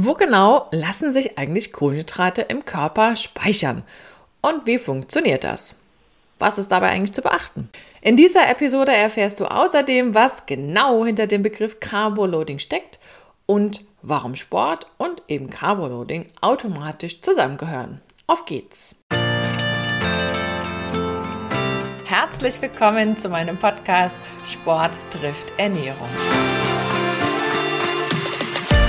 Wo 0.00 0.14
genau 0.14 0.68
lassen 0.70 1.12
sich 1.12 1.38
eigentlich 1.38 1.72
Kohlenhydrate 1.72 2.42
im 2.42 2.64
Körper 2.64 3.16
speichern? 3.16 3.82
Und 4.40 4.64
wie 4.64 4.78
funktioniert 4.78 5.42
das? 5.42 5.76
Was 6.38 6.56
ist 6.56 6.70
dabei 6.70 6.90
eigentlich 6.90 7.12
zu 7.12 7.20
beachten? 7.20 7.68
In 8.00 8.16
dieser 8.16 8.48
Episode 8.48 8.92
erfährst 8.92 9.40
du 9.40 9.46
außerdem, 9.46 10.14
was 10.14 10.46
genau 10.46 11.04
hinter 11.04 11.26
dem 11.26 11.42
Begriff 11.42 11.80
Carboloading 11.80 12.60
steckt 12.60 13.00
und 13.46 13.84
warum 14.02 14.36
Sport 14.36 14.86
und 14.98 15.24
eben 15.26 15.50
Carboloading 15.50 16.28
automatisch 16.42 17.20
zusammengehören. 17.20 18.00
Auf 18.28 18.44
geht's! 18.44 18.94
Herzlich 22.04 22.62
willkommen 22.62 23.18
zu 23.18 23.28
meinem 23.28 23.56
Podcast 23.56 24.14
Sport 24.44 24.92
trifft 25.10 25.52
Ernährung. 25.56 26.08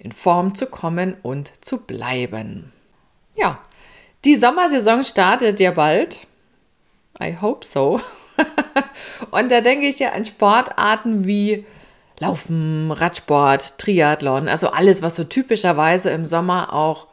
in 0.00 0.12
Form 0.12 0.54
zu 0.54 0.66
kommen 0.66 1.14
und 1.22 1.52
zu 1.64 1.78
bleiben. 1.78 2.72
Ja, 3.36 3.60
die 4.24 4.36
Sommersaison 4.36 5.04
startet 5.04 5.60
ja 5.60 5.70
bald. 5.70 6.26
I 7.22 7.36
hope 7.40 7.64
so. 7.64 8.00
und 9.30 9.50
da 9.50 9.60
denke 9.60 9.86
ich 9.86 9.98
ja 9.98 10.12
an 10.12 10.24
Sportarten 10.24 11.26
wie 11.26 11.66
Laufen, 12.18 12.90
Radsport, 12.90 13.78
Triathlon, 13.78 14.48
also 14.48 14.68
alles, 14.68 15.00
was 15.00 15.16
so 15.16 15.24
typischerweise 15.24 16.10
im 16.10 16.26
Sommer 16.26 16.72
auch 16.72 17.06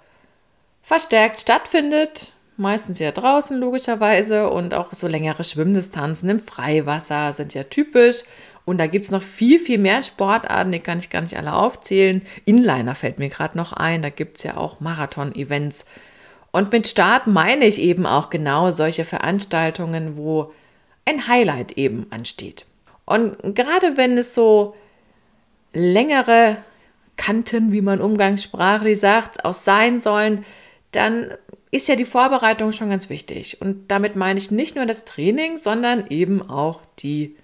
verstärkt 0.82 1.42
stattfindet. 1.42 2.34
Meistens 2.58 3.00
ja 3.00 3.12
draußen 3.12 3.58
logischerweise 3.58 4.50
und 4.50 4.74
auch 4.74 4.94
so 4.94 5.08
längere 5.08 5.44
Schwimmdistanzen 5.44 6.30
im 6.30 6.40
Freiwasser 6.40 7.34
sind 7.34 7.54
ja 7.54 7.64
typisch. 7.64 8.24
Und 8.68 8.80
da 8.80 8.88
gibt 8.88 9.06
es 9.06 9.12
noch 9.12 9.22
viel, 9.22 9.60
viel 9.60 9.78
mehr 9.78 10.04
Sportarten, 10.04 10.74
die 10.74 10.82
kann 10.82 10.98
ich 10.98 11.10
gar 11.10 11.22
nicht 11.22 11.38
alle 11.38 11.54
aufzählen. 11.54 12.22
Inliner 12.44 12.96
fällt 12.96 13.18
mir 13.18 13.30
gerade 13.30 13.56
noch 13.56 13.72
ein, 13.72 14.02
da 14.02 14.10
gibt 14.10 14.36
es 14.36 14.44
ja 14.44 14.58
auch 14.58 14.82
Marathon-Events. 14.82 15.86
Und 16.52 16.74
mit 16.74 16.86
Start 16.86 17.28
meine 17.28 17.66
ich 17.66 17.80
eben 17.80 18.06
auch 18.06 18.30
genau 18.30 18.72
solche 18.72 19.06
Veranstaltungen, 19.06 20.18
wo 20.18 20.52
ein 21.06 21.30
Highlight 21.30 21.78
eben 21.78 22.08
ansteht. 22.10 22.66
Und 23.06 23.38
gerade 23.56 23.96
wenn 23.96 24.18
es 24.18 24.34
so 24.34 24.76
längere 25.72 26.58
Kanten, 27.16 27.72
wie 27.72 27.80
man 27.80 28.02
umgangssprachlich 28.02 29.00
sagt, 29.00 29.46
auch 29.46 29.54
sein 29.54 30.02
sollen, 30.02 30.44
dann 30.92 31.32
ist 31.72 31.88
ja 31.88 31.96
die 31.96 32.04
Vorbereitung 32.04 32.74
schon 32.74 32.90
ganz 32.90 33.10
wichtig. 33.10 33.62
Und 33.62 33.90
damit 33.90 34.18
meine 34.18 34.40
ich 34.40 34.52
nicht 34.52 34.76
nur 34.76 34.86
das 34.86 35.06
Training, 35.06 35.58
sondern 35.58 36.08
eben 36.10 36.42
auch 36.50 36.82
die 37.00 37.38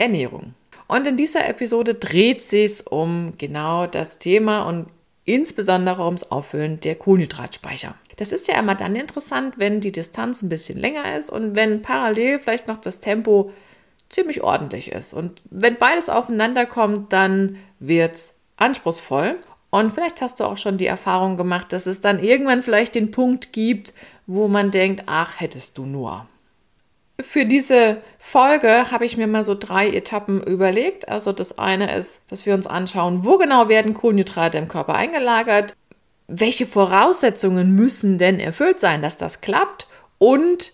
Ernährung. 0.00 0.54
Und 0.88 1.06
in 1.06 1.16
dieser 1.16 1.48
Episode 1.48 1.94
dreht 1.94 2.42
sich 2.42 2.86
um 2.86 3.34
genau 3.38 3.86
das 3.86 4.18
Thema 4.18 4.62
und 4.62 4.86
insbesondere 5.24 6.04
ums 6.04 6.24
Auffüllen 6.24 6.80
der 6.80 6.96
Kohlenhydratspeicher. 6.96 7.94
Das 8.16 8.32
ist 8.32 8.48
ja 8.48 8.58
immer 8.58 8.74
dann 8.74 8.96
interessant, 8.96 9.54
wenn 9.56 9.80
die 9.80 9.92
Distanz 9.92 10.42
ein 10.42 10.48
bisschen 10.48 10.78
länger 10.78 11.16
ist 11.16 11.30
und 11.30 11.54
wenn 11.54 11.82
parallel 11.82 12.38
vielleicht 12.38 12.66
noch 12.66 12.78
das 12.78 13.00
Tempo 13.00 13.52
ziemlich 14.08 14.42
ordentlich 14.42 14.90
ist. 14.90 15.14
Und 15.14 15.40
wenn 15.50 15.76
beides 15.76 16.08
aufeinander 16.08 16.66
kommt, 16.66 17.12
dann 17.12 17.56
wird 17.78 18.16
es 18.16 18.32
anspruchsvoll. 18.56 19.36
Und 19.70 19.92
vielleicht 19.92 20.20
hast 20.20 20.40
du 20.40 20.44
auch 20.44 20.56
schon 20.56 20.78
die 20.78 20.86
Erfahrung 20.86 21.36
gemacht, 21.36 21.72
dass 21.72 21.86
es 21.86 22.00
dann 22.00 22.22
irgendwann 22.22 22.62
vielleicht 22.62 22.96
den 22.96 23.12
Punkt 23.12 23.52
gibt, 23.52 23.94
wo 24.26 24.48
man 24.48 24.72
denkt, 24.72 25.04
ach, 25.06 25.38
hättest 25.38 25.78
du 25.78 25.86
nur. 25.86 26.26
Für 27.22 27.44
diese 27.44 28.02
Folge 28.18 28.90
habe 28.90 29.04
ich 29.04 29.16
mir 29.16 29.26
mal 29.26 29.44
so 29.44 29.54
drei 29.54 29.88
Etappen 29.88 30.42
überlegt. 30.42 31.08
Also 31.08 31.32
das 31.32 31.58
eine 31.58 31.96
ist, 31.96 32.20
dass 32.28 32.46
wir 32.46 32.54
uns 32.54 32.66
anschauen, 32.66 33.24
wo 33.24 33.38
genau 33.38 33.68
werden 33.68 33.94
Kohlenhydrate 33.94 34.58
im 34.58 34.68
Körper 34.68 34.94
eingelagert, 34.94 35.74
welche 36.28 36.66
Voraussetzungen 36.66 37.74
müssen 37.74 38.18
denn 38.18 38.38
erfüllt 38.38 38.78
sein, 38.78 39.02
dass 39.02 39.16
das 39.16 39.40
klappt 39.40 39.88
und 40.18 40.72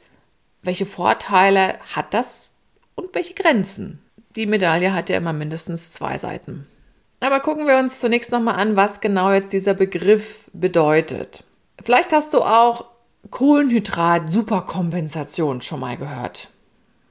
welche 0.63 0.87
Vorteile 0.87 1.79
hat 1.95 2.13
das 2.13 2.53
und 2.95 3.15
welche 3.15 3.35
Grenzen. 3.35 4.03
Die 4.35 4.47
Medaille 4.47 4.93
hat 4.93 5.09
ja 5.09 5.17
immer 5.17 5.33
mindestens 5.33 5.93
zwei 5.93 6.19
Seiten. 6.19 6.67
Aber 7.21 7.41
gucken 7.41 7.67
wir 7.67 7.79
uns 7.79 8.01
zunächst 8.01 8.33
nochmal 8.33 8.57
an, 8.57 8.77
was 8.77 9.01
genau 9.01 9.33
jetzt 9.33 9.53
dieser 9.53 9.73
Begriff 9.73 10.51
bedeutet. 10.53 11.45
Vielleicht 11.83 12.13
hast 12.13 12.35
du 12.35 12.41
auch 12.41 12.85
Kohlenhydrat-Superkompensation 13.31 15.63
schon 15.63 15.81
mal 15.81 15.97
gehört 15.97 16.51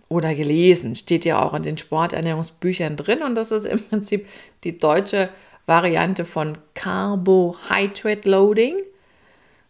oder 0.09 0.35
gelesen. 0.35 0.95
Steht 0.95 1.25
ja 1.25 1.41
auch 1.41 1.53
in 1.53 1.63
den 1.63 1.77
Sporternährungsbüchern 1.77 2.95
drin 2.95 3.21
und 3.21 3.35
das 3.35 3.51
ist 3.51 3.65
im 3.65 3.83
Prinzip 3.83 4.27
die 4.63 4.77
deutsche 4.77 5.29
Variante 5.65 6.23
von 6.25 6.57
Carbohydrate 6.73 8.29
Loading. 8.29 8.75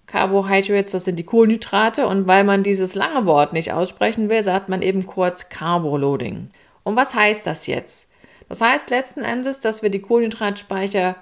Carbohydrates, 0.08 0.92
das 0.92 1.06
sind 1.06 1.18
die 1.18 1.24
Kohlenhydrate 1.24 2.08
und 2.08 2.28
weil 2.28 2.44
man 2.44 2.64
dieses 2.64 2.96
lange 2.96 3.26
Wort 3.26 3.54
nicht 3.54 3.74
aussprechen 3.74 4.30
will, 4.30 4.44
sagt 4.44 4.70
man 4.70 4.82
eben 4.82 5.08
kurz 5.08 5.50
Carboloading. 5.50 6.52
Und 6.84 6.96
was 6.96 7.16
heißt 7.16 7.48
das 7.48 7.66
jetzt? 7.66 8.06
Das 8.48 8.62
heißt 8.62 8.92
letzten 8.92 9.22
Endes, 9.22 9.62
dass 9.62 9.82
wir 9.82 9.90
die 9.90 10.02
Kohlenhydratspeicher 10.02 11.16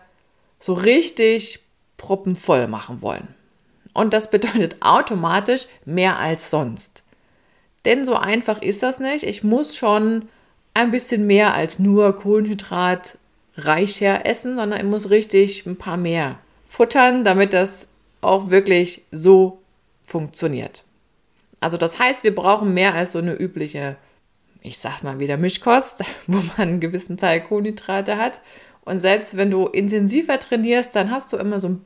so 0.59 0.73
richtig 0.73 1.59
proppenvoll 1.97 2.67
machen 2.67 3.01
wollen. 3.01 3.29
Und 3.93 4.13
das 4.13 4.29
bedeutet 4.29 4.77
automatisch 4.81 5.67
mehr 5.85 6.17
als 6.19 6.49
sonst. 6.49 7.03
Denn 7.85 8.05
so 8.05 8.15
einfach 8.15 8.61
ist 8.61 8.83
das 8.83 8.99
nicht. 8.99 9.23
Ich 9.23 9.43
muss 9.43 9.75
schon 9.75 10.29
ein 10.73 10.91
bisschen 10.91 11.27
mehr 11.27 11.53
als 11.53 11.79
nur 11.79 12.15
Kohlenhydrat 12.15 13.17
reicher 13.55 14.25
essen, 14.25 14.55
sondern 14.55 14.79
ich 14.79 14.85
muss 14.85 15.09
richtig 15.09 15.65
ein 15.65 15.77
paar 15.77 15.97
mehr 15.97 16.39
futtern, 16.67 17.23
damit 17.23 17.53
das 17.53 17.87
auch 18.21 18.49
wirklich 18.49 19.03
so 19.11 19.59
funktioniert. 20.03 20.83
Also 21.59 21.77
das 21.77 21.99
heißt, 21.99 22.23
wir 22.23 22.33
brauchen 22.33 22.73
mehr 22.73 22.93
als 22.93 23.11
so 23.11 23.19
eine 23.19 23.35
übliche, 23.35 23.95
ich 24.61 24.79
sag 24.79 25.03
mal 25.03 25.19
wieder 25.19 25.37
Mischkost, 25.37 26.03
wo 26.27 26.37
man 26.37 26.69
einen 26.69 26.79
gewissen 26.79 27.17
Teil 27.17 27.41
Kohlenhydrate 27.41 28.17
hat. 28.17 28.41
Und 28.85 28.99
selbst 28.99 29.37
wenn 29.37 29.51
du 29.51 29.67
intensiver 29.67 30.39
trainierst, 30.39 30.95
dann 30.95 31.11
hast 31.11 31.31
du 31.31 31.37
immer 31.37 31.59
so 31.59 31.69
ein 31.69 31.81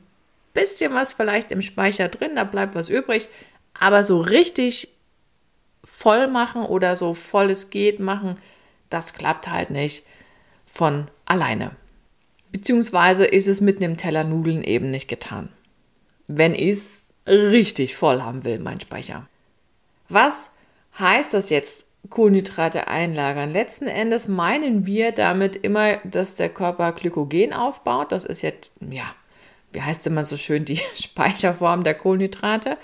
bisschen 0.52 0.94
was 0.94 1.12
vielleicht 1.12 1.52
im 1.52 1.62
Speicher 1.62 2.08
drin, 2.08 2.36
da 2.36 2.44
bleibt 2.44 2.74
was 2.74 2.88
übrig. 2.88 3.28
Aber 3.78 4.04
so 4.04 4.20
richtig 4.20 4.88
voll 5.84 6.28
machen 6.28 6.62
oder 6.62 6.96
so 6.96 7.14
voll 7.14 7.50
es 7.50 7.70
geht 7.70 8.00
machen, 8.00 8.38
das 8.90 9.14
klappt 9.14 9.48
halt 9.48 9.70
nicht 9.70 10.04
von 10.66 11.06
alleine. 11.24 11.72
Beziehungsweise 12.52 13.24
ist 13.26 13.46
es 13.46 13.60
mit 13.60 13.82
einem 13.82 13.96
Teller 13.96 14.24
Nudeln 14.24 14.64
eben 14.64 14.90
nicht 14.90 15.08
getan. 15.08 15.50
Wenn 16.26 16.54
ich 16.54 16.78
es 16.78 17.02
richtig 17.26 17.96
voll 17.96 18.22
haben 18.22 18.44
will, 18.44 18.58
mein 18.58 18.80
Speicher. 18.80 19.28
Was 20.08 20.48
heißt 20.98 21.34
das 21.34 21.50
jetzt, 21.50 21.84
Kohlenhydrate 22.10 22.88
einlagern? 22.88 23.52
Letzten 23.52 23.86
Endes 23.86 24.28
meinen 24.28 24.86
wir 24.86 25.12
damit 25.12 25.56
immer, 25.56 25.96
dass 26.04 26.36
der 26.36 26.48
Körper 26.48 26.92
Glykogen 26.92 27.52
aufbaut. 27.52 28.12
Das 28.12 28.24
ist 28.24 28.42
jetzt, 28.42 28.72
ja, 28.80 29.14
wie 29.72 29.82
heißt 29.82 30.06
immer 30.06 30.24
so 30.24 30.36
schön, 30.36 30.64
die 30.64 30.80
Speicherform 30.94 31.84
der 31.84 31.94
Kohlenhydrate. 31.94 32.76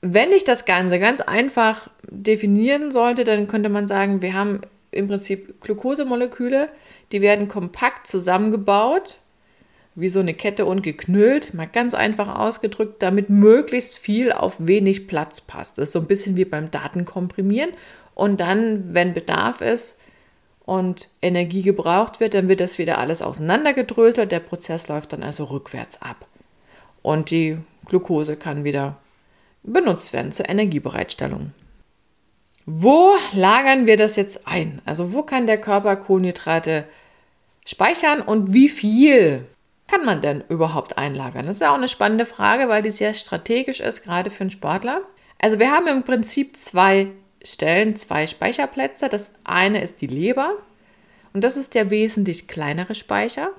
Wenn 0.00 0.32
ich 0.32 0.44
das 0.44 0.64
Ganze 0.64 0.98
ganz 0.98 1.20
einfach 1.20 1.90
definieren 2.08 2.92
sollte, 2.92 3.24
dann 3.24 3.48
könnte 3.48 3.68
man 3.68 3.88
sagen, 3.88 4.22
wir 4.22 4.34
haben 4.34 4.60
im 4.90 5.08
Prinzip 5.08 5.60
Glukosemoleküle, 5.60 6.68
die 7.12 7.20
werden 7.20 7.48
kompakt 7.48 8.06
zusammengebaut, 8.06 9.18
wie 9.94 10.08
so 10.08 10.20
eine 10.20 10.34
Kette 10.34 10.64
und 10.64 10.82
geknüllt, 10.82 11.54
mal 11.54 11.66
ganz 11.66 11.94
einfach 11.94 12.38
ausgedrückt, 12.38 13.02
damit 13.02 13.30
möglichst 13.30 13.98
viel 13.98 14.30
auf 14.30 14.54
wenig 14.58 15.08
Platz 15.08 15.40
passt. 15.40 15.78
Das 15.78 15.88
ist 15.88 15.92
so 15.92 15.98
ein 15.98 16.06
bisschen 16.06 16.36
wie 16.36 16.44
beim 16.44 16.70
Datenkomprimieren. 16.70 17.70
Und 18.14 18.40
dann, 18.40 18.94
wenn 18.94 19.14
Bedarf 19.14 19.60
ist, 19.60 19.97
und 20.68 21.08
Energie 21.22 21.62
gebraucht 21.62 22.20
wird, 22.20 22.34
dann 22.34 22.50
wird 22.50 22.60
das 22.60 22.76
wieder 22.76 22.98
alles 22.98 23.22
auseinandergedröselt. 23.22 24.30
Der 24.30 24.40
Prozess 24.40 24.86
läuft 24.86 25.14
dann 25.14 25.22
also 25.22 25.44
rückwärts 25.44 26.02
ab. 26.02 26.26
Und 27.00 27.30
die 27.30 27.56
Glucose 27.86 28.36
kann 28.36 28.64
wieder 28.64 28.98
benutzt 29.62 30.12
werden 30.12 30.30
zur 30.30 30.46
Energiebereitstellung. 30.46 31.54
Wo 32.66 33.12
lagern 33.32 33.86
wir 33.86 33.96
das 33.96 34.16
jetzt 34.16 34.46
ein? 34.46 34.82
Also 34.84 35.14
wo 35.14 35.22
kann 35.22 35.46
der 35.46 35.58
Körper 35.58 35.96
Kohlenhydrate 35.96 36.84
speichern 37.64 38.20
und 38.20 38.52
wie 38.52 38.68
viel 38.68 39.46
kann 39.86 40.04
man 40.04 40.20
denn 40.20 40.44
überhaupt 40.50 40.98
einlagern? 40.98 41.46
Das 41.46 41.56
ist 41.56 41.62
ja 41.62 41.70
auch 41.70 41.78
eine 41.78 41.88
spannende 41.88 42.26
Frage, 42.26 42.68
weil 42.68 42.82
die 42.82 42.90
sehr 42.90 43.14
strategisch 43.14 43.80
ist, 43.80 44.02
gerade 44.02 44.30
für 44.30 44.42
einen 44.42 44.50
Sportler. 44.50 45.00
Also 45.38 45.58
wir 45.58 45.70
haben 45.70 45.86
im 45.86 46.02
Prinzip 46.02 46.58
zwei 46.58 47.06
Stellen, 47.42 47.96
zwei 47.96 48.26
Speicherplätze. 48.26 49.08
Das 49.08 49.32
eine 49.44 49.82
ist 49.82 50.00
die 50.00 50.06
Leber 50.06 50.54
und 51.32 51.44
das 51.44 51.56
ist 51.56 51.74
der 51.74 51.90
wesentlich 51.90 52.48
kleinere 52.48 52.94
Speicher 52.94 53.50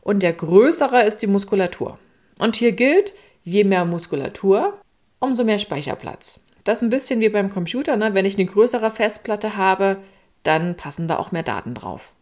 und 0.00 0.22
der 0.22 0.32
größere 0.32 1.02
ist 1.02 1.22
die 1.22 1.26
Muskulatur. 1.26 1.98
Und 2.38 2.56
hier 2.56 2.72
gilt, 2.72 3.14
je 3.42 3.64
mehr 3.64 3.84
Muskulatur, 3.84 4.78
umso 5.18 5.44
mehr 5.44 5.58
Speicherplatz. 5.58 6.40
Das 6.64 6.78
ist 6.78 6.82
ein 6.82 6.90
bisschen 6.90 7.20
wie 7.20 7.28
beim 7.28 7.52
Computer. 7.52 7.96
Ne? 7.96 8.14
Wenn 8.14 8.24
ich 8.24 8.36
eine 8.36 8.46
größere 8.46 8.90
Festplatte 8.90 9.56
habe, 9.56 9.98
dann 10.42 10.76
passen 10.76 11.08
da 11.08 11.16
auch 11.16 11.32
mehr 11.32 11.42
Daten 11.42 11.74
drauf. 11.74 12.12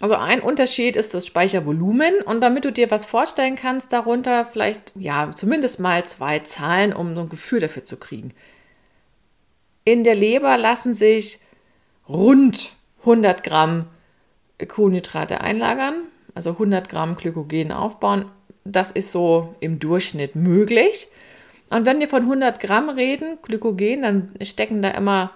Also 0.00 0.16
ein 0.16 0.40
Unterschied 0.40 0.96
ist 0.96 1.14
das 1.14 1.26
Speichervolumen 1.26 2.22
und 2.22 2.40
damit 2.40 2.64
du 2.64 2.72
dir 2.72 2.90
was 2.90 3.04
vorstellen 3.04 3.54
kannst, 3.54 3.92
darunter 3.92 4.46
vielleicht 4.46 4.92
ja 4.96 5.30
zumindest 5.34 5.78
mal 5.78 6.04
zwei 6.04 6.40
Zahlen, 6.40 6.92
um 6.92 7.14
so 7.14 7.22
ein 7.22 7.28
Gefühl 7.28 7.60
dafür 7.60 7.84
zu 7.84 7.96
kriegen. 7.96 8.34
In 9.84 10.04
der 10.04 10.14
Leber 10.14 10.56
lassen 10.58 10.94
sich 10.94 11.40
rund 12.08 12.72
100 13.00 13.42
Gramm 13.42 13.86
Kohlenhydrate 14.66 15.40
einlagern, 15.40 16.04
also 16.34 16.50
100 16.50 16.88
Gramm 16.88 17.16
Glykogen 17.16 17.72
aufbauen. 17.72 18.26
Das 18.64 18.92
ist 18.92 19.10
so 19.10 19.54
im 19.60 19.80
Durchschnitt 19.80 20.36
möglich. 20.36 21.08
Und 21.68 21.84
wenn 21.86 22.00
wir 22.00 22.08
von 22.08 22.22
100 22.22 22.60
Gramm 22.60 22.90
reden, 22.90 23.38
Glykogen, 23.42 24.02
dann 24.02 24.34
stecken 24.42 24.82
da 24.82 24.90
immer 24.90 25.32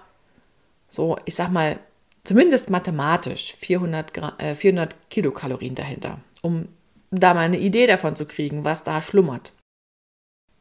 so, 0.87 1.17
ich 1.25 1.35
sag 1.35 1.51
mal, 1.51 1.79
zumindest 2.23 2.69
mathematisch 2.69 3.55
400, 3.59 4.13
Gra 4.13 4.33
äh, 4.37 4.55
400 4.55 4.95
Kilokalorien 5.09 5.75
dahinter, 5.75 6.19
um 6.41 6.67
da 7.11 7.33
mal 7.33 7.41
eine 7.41 7.59
Idee 7.59 7.87
davon 7.87 8.15
zu 8.15 8.25
kriegen, 8.25 8.63
was 8.63 8.83
da 8.83 9.01
schlummert. 9.01 9.53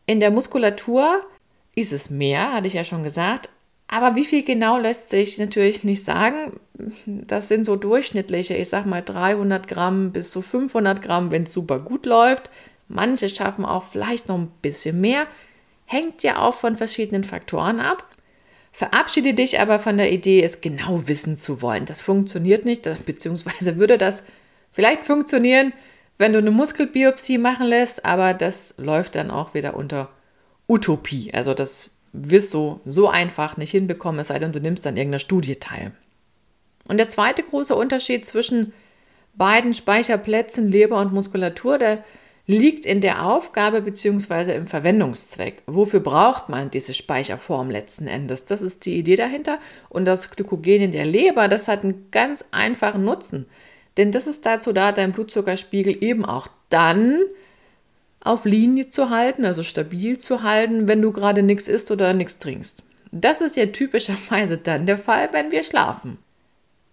In 0.06 0.20
der 0.20 0.30
Muskulatur 0.30 1.22
ist 1.74 1.92
es 1.92 2.10
mehr, 2.10 2.52
hatte 2.52 2.68
ich 2.68 2.74
ja 2.74 2.84
schon 2.84 3.02
gesagt, 3.02 3.48
aber 3.88 4.16
wie 4.16 4.24
viel 4.24 4.42
genau 4.42 4.78
lässt 4.78 5.10
sich 5.10 5.38
natürlich 5.38 5.84
nicht 5.84 6.04
sagen. 6.04 6.58
Das 7.06 7.48
sind 7.48 7.64
so 7.64 7.76
durchschnittliche, 7.76 8.56
ich 8.56 8.68
sag 8.68 8.84
mal 8.86 9.02
300 9.02 9.68
Gramm 9.68 10.12
bis 10.12 10.30
zu 10.30 10.42
500 10.42 11.02
Gramm, 11.02 11.30
wenn 11.30 11.44
es 11.44 11.52
super 11.52 11.78
gut 11.78 12.04
läuft. 12.04 12.50
Manche 12.88 13.28
schaffen 13.28 13.64
auch 13.64 13.84
vielleicht 13.84 14.28
noch 14.28 14.38
ein 14.38 14.50
bisschen 14.62 15.00
mehr. 15.00 15.26
Hängt 15.86 16.22
ja 16.22 16.38
auch 16.42 16.54
von 16.54 16.76
verschiedenen 16.76 17.24
Faktoren 17.24 17.80
ab. 17.80 18.04
Verabschiede 18.72 19.34
dich 19.34 19.60
aber 19.60 19.78
von 19.78 19.96
der 19.96 20.12
Idee, 20.12 20.42
es 20.42 20.60
genau 20.60 21.06
wissen 21.06 21.36
zu 21.36 21.62
wollen. 21.62 21.86
Das 21.86 22.00
funktioniert 22.00 22.64
nicht, 22.64 22.88
beziehungsweise 23.06 23.78
würde 23.78 23.96
das 23.96 24.22
vielleicht 24.72 25.06
funktionieren, 25.06 25.72
wenn 26.18 26.32
du 26.32 26.38
eine 26.38 26.50
Muskelbiopsie 26.50 27.38
machen 27.38 27.66
lässt, 27.66 28.04
aber 28.04 28.34
das 28.34 28.74
läuft 28.76 29.14
dann 29.14 29.30
auch 29.30 29.54
wieder 29.54 29.76
unter 29.76 30.10
Utopie. 30.68 31.32
Also 31.32 31.54
das 31.54 31.95
wirst 32.16 32.54
du 32.54 32.80
so 32.84 33.08
einfach 33.08 33.56
nicht 33.56 33.70
hinbekommen, 33.70 34.20
es 34.20 34.28
sei 34.28 34.38
denn, 34.38 34.52
du 34.52 34.60
nimmst 34.60 34.86
an 34.86 34.96
irgendeiner 34.96 35.18
Studie 35.18 35.56
teil. 35.56 35.92
Und 36.88 36.98
der 36.98 37.08
zweite 37.08 37.42
große 37.42 37.74
Unterschied 37.74 38.24
zwischen 38.24 38.72
beiden 39.34 39.74
Speicherplätzen, 39.74 40.70
Leber 40.70 41.00
und 41.00 41.12
Muskulatur, 41.12 41.78
der 41.78 42.04
liegt 42.46 42.86
in 42.86 43.00
der 43.00 43.26
Aufgabe 43.26 43.82
bzw. 43.82 44.54
im 44.54 44.66
Verwendungszweck. 44.66 45.62
Wofür 45.66 46.00
braucht 46.00 46.48
man 46.48 46.70
diese 46.70 46.94
Speicherform 46.94 47.70
letzten 47.70 48.06
Endes? 48.06 48.44
Das 48.44 48.62
ist 48.62 48.86
die 48.86 48.96
Idee 48.96 49.16
dahinter. 49.16 49.58
Und 49.88 50.04
das 50.04 50.30
Glykogen 50.30 50.82
in 50.82 50.92
der 50.92 51.06
Leber, 51.06 51.48
das 51.48 51.66
hat 51.66 51.82
einen 51.82 52.08
ganz 52.12 52.44
einfachen 52.52 53.04
Nutzen. 53.04 53.46
Denn 53.96 54.12
das 54.12 54.26
ist 54.26 54.46
dazu 54.46 54.72
da, 54.72 54.92
deinen 54.92 55.12
Blutzuckerspiegel 55.12 56.02
eben 56.04 56.24
auch 56.24 56.46
dann 56.68 57.20
auf 58.26 58.44
Linie 58.44 58.90
zu 58.90 59.10
halten, 59.10 59.44
also 59.44 59.62
stabil 59.62 60.18
zu 60.18 60.42
halten, 60.42 60.88
wenn 60.88 61.02
du 61.02 61.12
gerade 61.12 61.42
nichts 61.42 61.68
isst 61.68 61.90
oder 61.90 62.12
nichts 62.12 62.38
trinkst. 62.38 62.82
Das 63.12 63.40
ist 63.40 63.56
ja 63.56 63.66
typischerweise 63.66 64.58
dann 64.58 64.86
der 64.86 64.98
Fall, 64.98 65.28
wenn 65.32 65.50
wir 65.50 65.62
schlafen. 65.62 66.18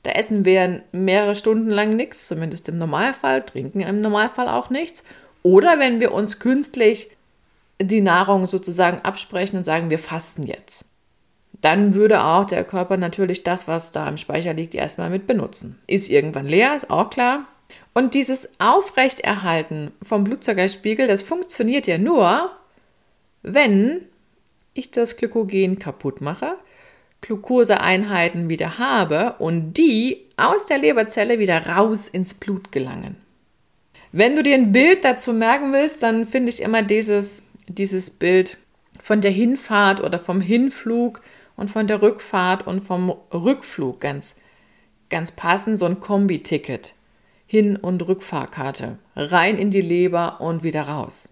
Da 0.04 0.12
essen 0.12 0.44
wir 0.44 0.84
mehrere 0.92 1.36
Stunden 1.36 1.70
lang 1.70 1.96
nichts, 1.96 2.28
zumindest 2.28 2.68
im 2.68 2.78
Normalfall, 2.78 3.42
trinken 3.44 3.80
im 3.80 4.02
Normalfall 4.02 4.50
auch 4.50 4.70
nichts 4.70 5.04
oder 5.44 5.80
wenn 5.80 6.00
wir 6.00 6.14
uns 6.14 6.40
künstlich 6.40 7.10
die 7.82 8.02
Nahrung 8.02 8.48
sozusagen 8.48 9.00
absprechen 9.02 9.58
und 9.58 9.64
sagen, 9.66 9.90
wir 9.90 10.00
fasten 10.00 10.44
jetzt. 10.44 10.86
Dann 11.62 11.94
würde 11.94 12.24
auch 12.24 12.46
der 12.46 12.64
Körper 12.64 12.98
natürlich 12.98 13.44
das, 13.44 13.68
was 13.68 13.92
da 13.92 14.08
im 14.08 14.18
Speicher 14.18 14.54
liegt, 14.54 14.76
erstmal 14.76 15.10
mit 15.10 15.28
benutzen. 15.28 15.80
Ist 15.88 16.10
irgendwann 16.10 16.48
leer, 16.48 16.76
ist 16.76 16.90
auch 16.90 17.10
klar. 17.10 17.48
Und 17.94 18.16
dieses 18.16 18.50
Aufrechterhalten 18.60 19.92
vom 20.02 20.24
Blutzuckerspiegel, 20.24 21.08
das 21.08 21.22
funktioniert 21.22 21.86
ja 21.88 21.98
nur, 21.98 22.52
wenn 23.44 24.02
ich 24.74 24.92
das 24.92 25.16
Glykogen 25.18 25.78
kaputt 25.78 26.22
mache, 26.22 26.56
Glukoseeinheiten 27.22 28.50
wieder 28.50 28.78
habe 28.78 29.36
und 29.40 29.74
die 29.74 30.26
aus 30.36 30.66
der 30.66 30.80
Leberzelle 30.80 31.40
wieder 31.40 31.66
raus 31.68 32.08
ins 32.08 32.34
Blut 32.34 32.72
gelangen. 32.72 33.16
Wenn 34.12 34.36
du 34.36 34.44
dir 34.44 34.56
ein 34.56 34.72
Bild 34.72 35.06
dazu 35.06 35.34
merken 35.34 35.72
willst, 35.74 36.04
dann 36.04 36.28
finde 36.28 36.50
ich 36.50 36.62
immer 36.62 36.84
dieses, 36.84 37.42
dieses 37.68 38.10
Bild 38.10 38.58
von 39.00 39.22
der 39.22 39.32
Hinfahrt 39.32 40.02
oder 40.02 40.20
vom 40.20 40.42
Hinflug 40.42 41.22
und 41.56 41.72
von 41.72 41.88
der 41.88 42.02
Rückfahrt 42.02 42.68
und 42.68 42.82
vom 42.82 43.10
Rückflug 43.32 44.00
ganz, 44.00 44.36
ganz 45.10 45.32
passend, 45.32 45.80
so 45.80 45.86
ein 45.86 46.00
Kombi-Ticket. 46.00 46.94
Hin- 47.54 47.76
und 47.76 48.08
Rückfahrkarte. 48.08 48.98
Rein 49.16 49.60
in 49.60 49.70
die 49.70 49.82
Leber 49.82 50.42
und 50.42 50.64
wieder 50.64 50.88
raus. 50.88 51.30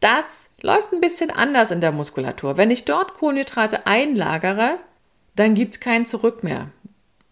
Das 0.00 0.24
läuft 0.60 0.92
ein 0.92 1.00
bisschen 1.00 1.30
anders 1.30 1.70
in 1.70 1.80
der 1.80 1.92
Muskulatur. 1.92 2.56
Wenn 2.56 2.72
ich 2.72 2.86
dort 2.86 3.14
Kohlenhydrate 3.14 3.86
einlagere, 3.86 4.78
dann 5.36 5.54
gibt 5.54 5.74
es 5.74 5.78
kein 5.78 6.06
Zurück 6.06 6.42
mehr. 6.42 6.72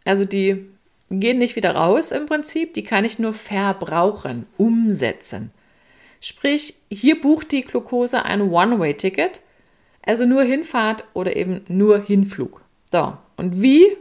Also 0.04 0.24
die 0.24 0.66
gehen 1.10 1.38
nicht 1.38 1.56
wieder 1.56 1.74
raus 1.74 2.12
im 2.12 2.26
Prinzip, 2.26 2.74
die 2.74 2.84
kann 2.84 3.04
ich 3.04 3.18
nur 3.18 3.34
verbrauchen, 3.34 4.46
umsetzen. 4.56 5.50
Sprich, 6.20 6.76
hier 6.92 7.20
bucht 7.20 7.50
die 7.50 7.62
Glucose 7.62 8.24
ein 8.24 8.52
One-Way-Ticket, 8.52 9.40
also 10.02 10.26
nur 10.26 10.44
Hinfahrt 10.44 11.02
oder 11.12 11.34
eben 11.34 11.62
nur 11.66 11.98
Hinflug. 12.04 12.62
So, 12.92 13.14
und 13.36 13.60
wie 13.60 13.96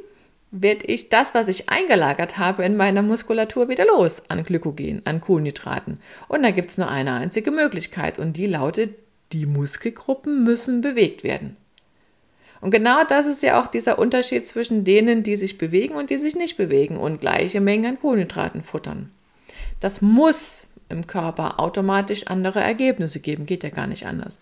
werde 0.51 0.85
ich 0.85 1.09
das, 1.09 1.33
was 1.33 1.47
ich 1.47 1.69
eingelagert 1.69 2.37
habe, 2.37 2.63
in 2.63 2.77
meiner 2.77 3.01
Muskulatur 3.01 3.69
wieder 3.69 3.85
los 3.85 4.21
an 4.29 4.43
Glykogen, 4.43 5.01
an 5.05 5.21
Kohlenhydraten? 5.21 5.99
Und 6.27 6.43
da 6.43 6.51
gibt 6.51 6.69
es 6.69 6.77
nur 6.77 6.89
eine 6.89 7.13
einzige 7.13 7.51
Möglichkeit 7.51 8.17
und 8.19 8.37
die 8.37 8.47
lautet, 8.47 8.95
die 9.33 9.45
Muskelgruppen 9.45 10.43
müssen 10.43 10.81
bewegt 10.81 11.23
werden. 11.23 11.57
Und 12.61 12.71
genau 12.71 13.03
das 13.03 13.25
ist 13.25 13.43
ja 13.43 13.61
auch 13.61 13.67
dieser 13.67 13.99
Unterschied 13.99 14.47
zwischen 14.47 14.83
denen, 14.83 15.21
die 15.21 15.35
sich 15.35 15.57
bewegen 15.57 15.95
und 15.95 16.09
die 16.09 16.17
sich 16.17 16.35
nicht 16.35 16.57
bewegen 16.57 16.97
und 16.97 17.21
gleiche 17.21 17.61
Mengen 17.61 17.85
an 17.85 17.99
Kohlenhydraten 17.99 18.63
futtern. 18.63 19.11
Das 19.79 20.01
muss 20.01 20.67
im 20.89 21.05
Körper 21.05 21.59
automatisch 21.59 22.27
andere 22.27 22.61
Ergebnisse 22.61 23.19
geben, 23.19 23.45
geht 23.45 23.63
ja 23.63 23.69
gar 23.69 23.87
nicht 23.87 24.07
anders. 24.07 24.39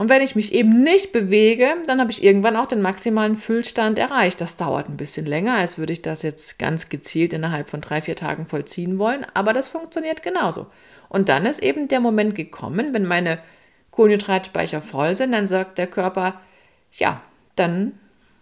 Und 0.00 0.08
wenn 0.08 0.22
ich 0.22 0.34
mich 0.34 0.54
eben 0.54 0.82
nicht 0.82 1.12
bewege, 1.12 1.74
dann 1.86 2.00
habe 2.00 2.10
ich 2.10 2.24
irgendwann 2.24 2.56
auch 2.56 2.64
den 2.64 2.80
maximalen 2.80 3.36
Füllstand 3.36 3.98
erreicht. 3.98 4.40
Das 4.40 4.56
dauert 4.56 4.88
ein 4.88 4.96
bisschen 4.96 5.26
länger, 5.26 5.56
als 5.56 5.76
würde 5.76 5.92
ich 5.92 6.00
das 6.00 6.22
jetzt 6.22 6.58
ganz 6.58 6.88
gezielt 6.88 7.34
innerhalb 7.34 7.68
von 7.68 7.82
drei, 7.82 8.00
vier 8.00 8.16
Tagen 8.16 8.46
vollziehen 8.46 8.98
wollen, 8.98 9.26
aber 9.34 9.52
das 9.52 9.68
funktioniert 9.68 10.22
genauso. 10.22 10.68
Und 11.10 11.28
dann 11.28 11.44
ist 11.44 11.62
eben 11.62 11.86
der 11.86 12.00
Moment 12.00 12.34
gekommen, 12.34 12.94
wenn 12.94 13.04
meine 13.04 13.40
Kohlenhydratspeicher 13.90 14.80
voll 14.80 15.14
sind, 15.14 15.32
dann 15.32 15.48
sagt 15.48 15.76
der 15.76 15.86
Körper, 15.86 16.40
ja, 16.94 17.20
dann 17.54 17.92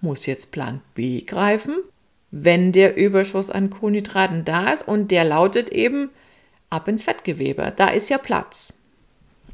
muss 0.00 0.26
jetzt 0.26 0.52
Plan 0.52 0.80
B 0.94 1.22
greifen, 1.22 1.74
wenn 2.30 2.70
der 2.70 2.96
Überschuss 2.96 3.50
an 3.50 3.70
Kohlenhydraten 3.70 4.44
da 4.44 4.72
ist 4.72 4.86
und 4.86 5.10
der 5.10 5.24
lautet 5.24 5.70
eben 5.70 6.10
ab 6.70 6.86
ins 6.86 7.02
Fettgewebe. 7.02 7.72
Da 7.74 7.88
ist 7.88 8.10
ja 8.10 8.18
Platz. 8.18 8.77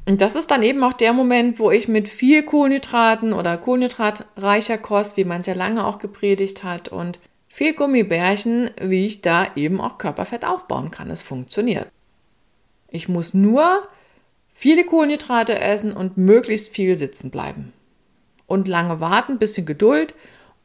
Und 0.06 0.20
das 0.20 0.36
ist 0.36 0.50
dann 0.50 0.62
eben 0.62 0.82
auch 0.84 0.92
der 0.92 1.12
Moment, 1.12 1.58
wo 1.58 1.70
ich 1.70 1.88
mit 1.88 2.08
viel 2.08 2.42
Kohlenhydraten 2.42 3.32
oder 3.32 3.56
kohlenhydratreicher 3.56 4.78
Kost, 4.78 5.16
wie 5.16 5.24
man 5.24 5.40
es 5.40 5.46
ja 5.46 5.54
lange 5.54 5.86
auch 5.86 5.98
gepredigt 5.98 6.62
hat, 6.62 6.88
und 6.88 7.18
viel 7.48 7.72
Gummibärchen, 7.72 8.70
wie 8.80 9.06
ich 9.06 9.22
da 9.22 9.46
eben 9.56 9.80
auch 9.80 9.96
Körperfett 9.96 10.44
aufbauen 10.44 10.90
kann. 10.90 11.08
Es 11.08 11.22
funktioniert. 11.22 11.88
Ich 12.88 13.08
muss 13.08 13.32
nur 13.32 13.88
viele 14.54 14.84
Kohlenhydrate 14.84 15.58
essen 15.58 15.92
und 15.92 16.16
möglichst 16.18 16.68
viel 16.68 16.96
sitzen 16.96 17.30
bleiben 17.30 17.72
und 18.46 18.68
lange 18.68 19.00
warten, 19.00 19.38
bisschen 19.38 19.66
Geduld 19.66 20.14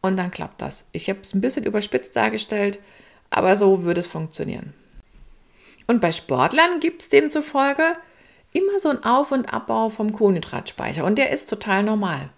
und 0.01 0.17
dann 0.17 0.31
klappt 0.31 0.62
das. 0.62 0.88
Ich 0.91 1.10
habe 1.10 1.19
es 1.22 1.34
ein 1.34 1.41
bisschen 1.41 1.65
überspitzt 1.65 2.15
dargestellt, 2.15 2.79
aber 3.29 3.55
so 3.55 3.84
würde 3.84 4.01
es 4.01 4.08
funktionieren. 4.08 4.74
Und 5.88 6.01
bei 6.01 6.12
Sportlern 6.12 6.79
gibt 6.79 7.01
es 7.01 7.10
demzufolge 7.10 7.96
immer 8.51 8.79
so 8.79 8.89
ein 8.89 9.03
Auf- 9.03 9.31
und 9.31 9.53
Abbau 9.53 9.89
vom 9.89 10.13
Kohlenhydratspeicher 10.13 11.05
und 11.05 11.17
der 11.17 11.31
ist 11.31 11.49
total 11.49 11.83
normal. 11.83 12.29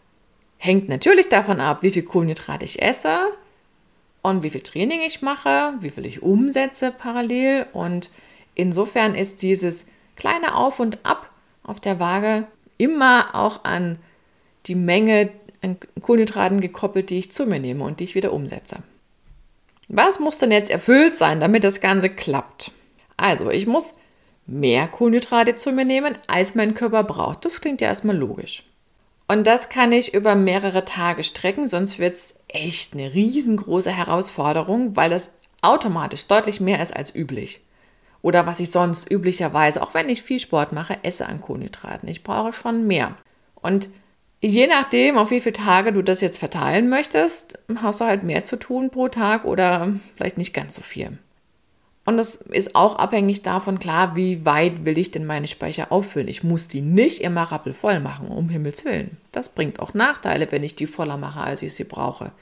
Hängt 0.57 0.89
natürlich 0.89 1.29
davon 1.29 1.59
ab, 1.59 1.81
wie 1.81 1.91
viel 1.91 2.03
Kohlenhydrat 2.03 2.63
ich 2.63 2.81
esse 2.81 3.17
und 4.21 4.43
wie 4.43 4.49
viel 4.49 4.61
Training 4.61 5.01
ich 5.01 5.21
mache, 5.21 5.73
wie 5.79 5.89
viel 5.89 6.05
ich 6.05 6.21
umsetze 6.21 6.91
parallel 6.91 7.65
und 7.73 8.09
insofern 8.55 9.15
ist 9.15 9.41
dieses 9.41 9.85
kleine 10.15 10.55
Auf 10.55 10.79
und 10.79 10.99
Ab 11.03 11.29
auf 11.63 11.79
der 11.79 11.99
Waage 11.99 12.45
immer 12.77 13.33
auch 13.33 13.63
an 13.63 13.97
die 14.65 14.75
Menge 14.75 15.31
an 15.61 15.77
Kohlenhydraten 16.01 16.59
gekoppelt, 16.59 17.09
die 17.09 17.19
ich 17.19 17.31
zu 17.31 17.45
mir 17.45 17.59
nehme 17.59 17.83
und 17.83 17.99
die 17.99 18.03
ich 18.03 18.15
wieder 18.15 18.33
umsetze. 18.33 18.77
Was 19.87 20.19
muss 20.19 20.37
denn 20.37 20.51
jetzt 20.51 20.71
erfüllt 20.71 21.15
sein, 21.15 21.39
damit 21.39 21.63
das 21.63 21.81
Ganze 21.81 22.09
klappt? 22.09 22.71
Also, 23.17 23.49
ich 23.49 23.67
muss 23.67 23.93
mehr 24.45 24.88
Kohlenhydrate 24.88 25.55
zu 25.55 25.71
mir 25.71 25.86
nehmen, 25.86 26.17
als 26.27 26.55
mein 26.55 26.74
Körper 26.74 27.03
braucht. 27.03 27.45
Das 27.45 27.62
klingt 27.62 27.81
ja 27.81 27.88
erstmal 27.88 28.17
logisch. 28.17 28.63
Und 29.27 29.48
das 29.48 29.69
kann 29.69 29.93
ich 29.93 30.13
über 30.13 30.36
mehrere 30.36 30.83
Tage 30.83 31.24
strecken, 31.24 31.69
sonst 31.69 32.00
wird 32.00 32.15
es 32.15 32.36
echt 32.50 32.93
eine 32.93 33.13
riesengroße 33.13 33.91
Herausforderung, 33.91 34.98
weil 34.98 35.10
das 35.10 35.31
automatisch 35.62 36.27
deutlich 36.27 36.60
mehr 36.60 36.81
ist 36.81 36.93
als 36.93 37.15
üblich. 37.15 37.62
Oder 38.21 38.45
was 38.45 38.60
ich 38.60 38.71
sonst 38.71 39.10
üblicherweise, 39.10 39.81
auch 39.81 39.93
wenn 39.93 40.10
ich 40.10 40.21
viel 40.21 40.39
Sport 40.39 40.74
mache, 40.74 40.98
esse 41.03 41.27
an 41.27 41.41
Kohlenhydraten. 41.41 42.10
Ich 42.10 42.24
brauche 42.24 42.53
schon 42.53 42.86
mehr. 42.86 43.15
Und 43.55 43.89
je 44.41 44.67
nachdem, 44.67 45.17
auf 45.17 45.31
wie 45.31 45.39
viele 45.39 45.53
Tage 45.53 45.93
du 45.93 46.01
das 46.01 46.21
jetzt 46.21 46.38
verteilen 46.38 46.89
möchtest, 46.89 47.57
hast 47.75 48.01
du 48.01 48.05
halt 48.05 48.24
mehr 48.24 48.43
zu 48.43 48.57
tun 48.57 48.89
pro 48.89 49.07
Tag 49.07 49.45
oder 49.45 49.93
vielleicht 50.15 50.38
nicht 50.38 50.53
ganz 50.53 50.75
so 50.75 50.81
viel. 50.81 51.17
Und 52.11 52.17
das 52.17 52.35
ist 52.35 52.75
auch 52.75 52.97
abhängig 52.97 53.41
davon, 53.41 53.79
klar, 53.79 54.17
wie 54.17 54.45
weit 54.45 54.83
will 54.83 54.97
ich 54.97 55.11
denn 55.11 55.25
meine 55.25 55.47
Speicher 55.47 55.93
auffüllen. 55.93 56.27
Ich 56.27 56.43
muss 56.43 56.67
die 56.67 56.81
nicht 56.81 57.21
immer 57.21 57.43
rappelvoll 57.43 58.01
machen, 58.01 58.27
um 58.27 58.49
Himmels 58.49 58.83
Willen. 58.83 59.15
Das 59.31 59.47
bringt 59.47 59.79
auch 59.79 59.93
Nachteile, 59.93 60.51
wenn 60.51 60.61
ich 60.61 60.75
die 60.75 60.87
voller 60.87 61.15
mache, 61.15 61.39
als 61.39 61.61
ich 61.61 61.73
sie 61.73 61.85
brauche, 61.85 62.33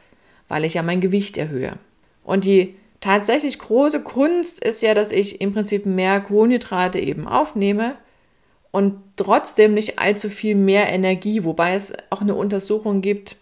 weil 0.47 0.65
ich 0.65 0.73
ja 0.73 0.81
mein 0.81 1.01
Gewicht 1.01 1.38
erhöhe. 1.38 1.77
Und 2.23 2.45
die 2.45 2.73
tatsächlich 2.99 3.59
große 3.59 4.01
Kunst 4.01 4.59
ist 4.59 4.81
ja, 4.81 4.95
dass 4.95 5.11
ich 5.11 5.39
im 5.39 5.53
Prinzip 5.53 5.85
mehr 5.85 6.19
Kohlenhydrate 6.19 6.97
eben 6.97 7.27
aufnehme 7.27 7.93
und 8.71 8.95
trotzdem 9.17 9.75
nicht 9.75 9.99
allzu 9.99 10.31
viel 10.31 10.55
mehr 10.55 10.89
Energie, 10.89 11.43
wobei 11.43 11.75
es 11.75 11.93
auch 12.09 12.21
eine 12.21 12.33
Untersuchung 12.33 13.01
gibt, 13.01 13.35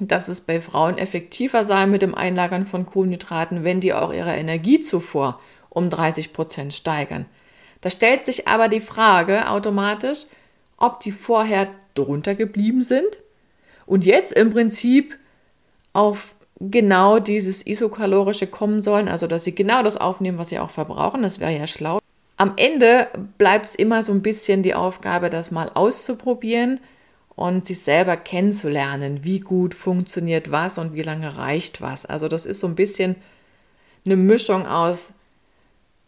dass 0.00 0.28
es 0.28 0.40
bei 0.40 0.60
Frauen 0.60 0.98
effektiver 0.98 1.64
sei 1.64 1.86
mit 1.86 2.02
dem 2.02 2.14
Einlagern 2.14 2.66
von 2.66 2.86
Kohlenhydraten, 2.86 3.64
wenn 3.64 3.80
die 3.80 3.92
auch 3.92 4.12
ihre 4.12 4.34
Energiezufuhr 4.34 5.38
um 5.68 5.90
30 5.90 6.32
Prozent 6.32 6.74
steigern. 6.74 7.26
Da 7.80 7.90
stellt 7.90 8.26
sich 8.26 8.48
aber 8.48 8.68
die 8.68 8.80
Frage 8.80 9.48
automatisch, 9.48 10.26
ob 10.76 11.00
die 11.00 11.12
vorher 11.12 11.68
drunter 11.94 12.34
geblieben 12.34 12.82
sind 12.82 13.18
und 13.86 14.04
jetzt 14.04 14.32
im 14.32 14.52
Prinzip 14.52 15.18
auf 15.92 16.34
genau 16.60 17.18
dieses 17.18 17.66
isokalorische 17.66 18.46
kommen 18.46 18.80
sollen, 18.80 19.08
also 19.08 19.26
dass 19.26 19.44
sie 19.44 19.54
genau 19.54 19.82
das 19.82 19.96
aufnehmen, 19.96 20.38
was 20.38 20.48
sie 20.48 20.58
auch 20.58 20.70
verbrauchen. 20.70 21.22
Das 21.22 21.40
wäre 21.40 21.56
ja 21.56 21.66
schlau. 21.66 21.98
Am 22.36 22.54
Ende 22.56 23.08
bleibt 23.36 23.66
es 23.66 23.74
immer 23.74 24.02
so 24.02 24.12
ein 24.12 24.22
bisschen 24.22 24.62
die 24.62 24.74
Aufgabe, 24.74 25.28
das 25.28 25.50
mal 25.50 25.70
auszuprobieren 25.74 26.80
und 27.34 27.66
sich 27.66 27.80
selber 27.80 28.16
kennenzulernen, 28.16 29.24
wie 29.24 29.40
gut 29.40 29.74
funktioniert 29.74 30.50
was 30.50 30.78
und 30.78 30.94
wie 30.94 31.02
lange 31.02 31.36
reicht 31.36 31.80
was. 31.80 32.06
Also 32.06 32.28
das 32.28 32.46
ist 32.46 32.60
so 32.60 32.66
ein 32.66 32.74
bisschen 32.74 33.16
eine 34.04 34.16
Mischung 34.16 34.66
aus 34.66 35.14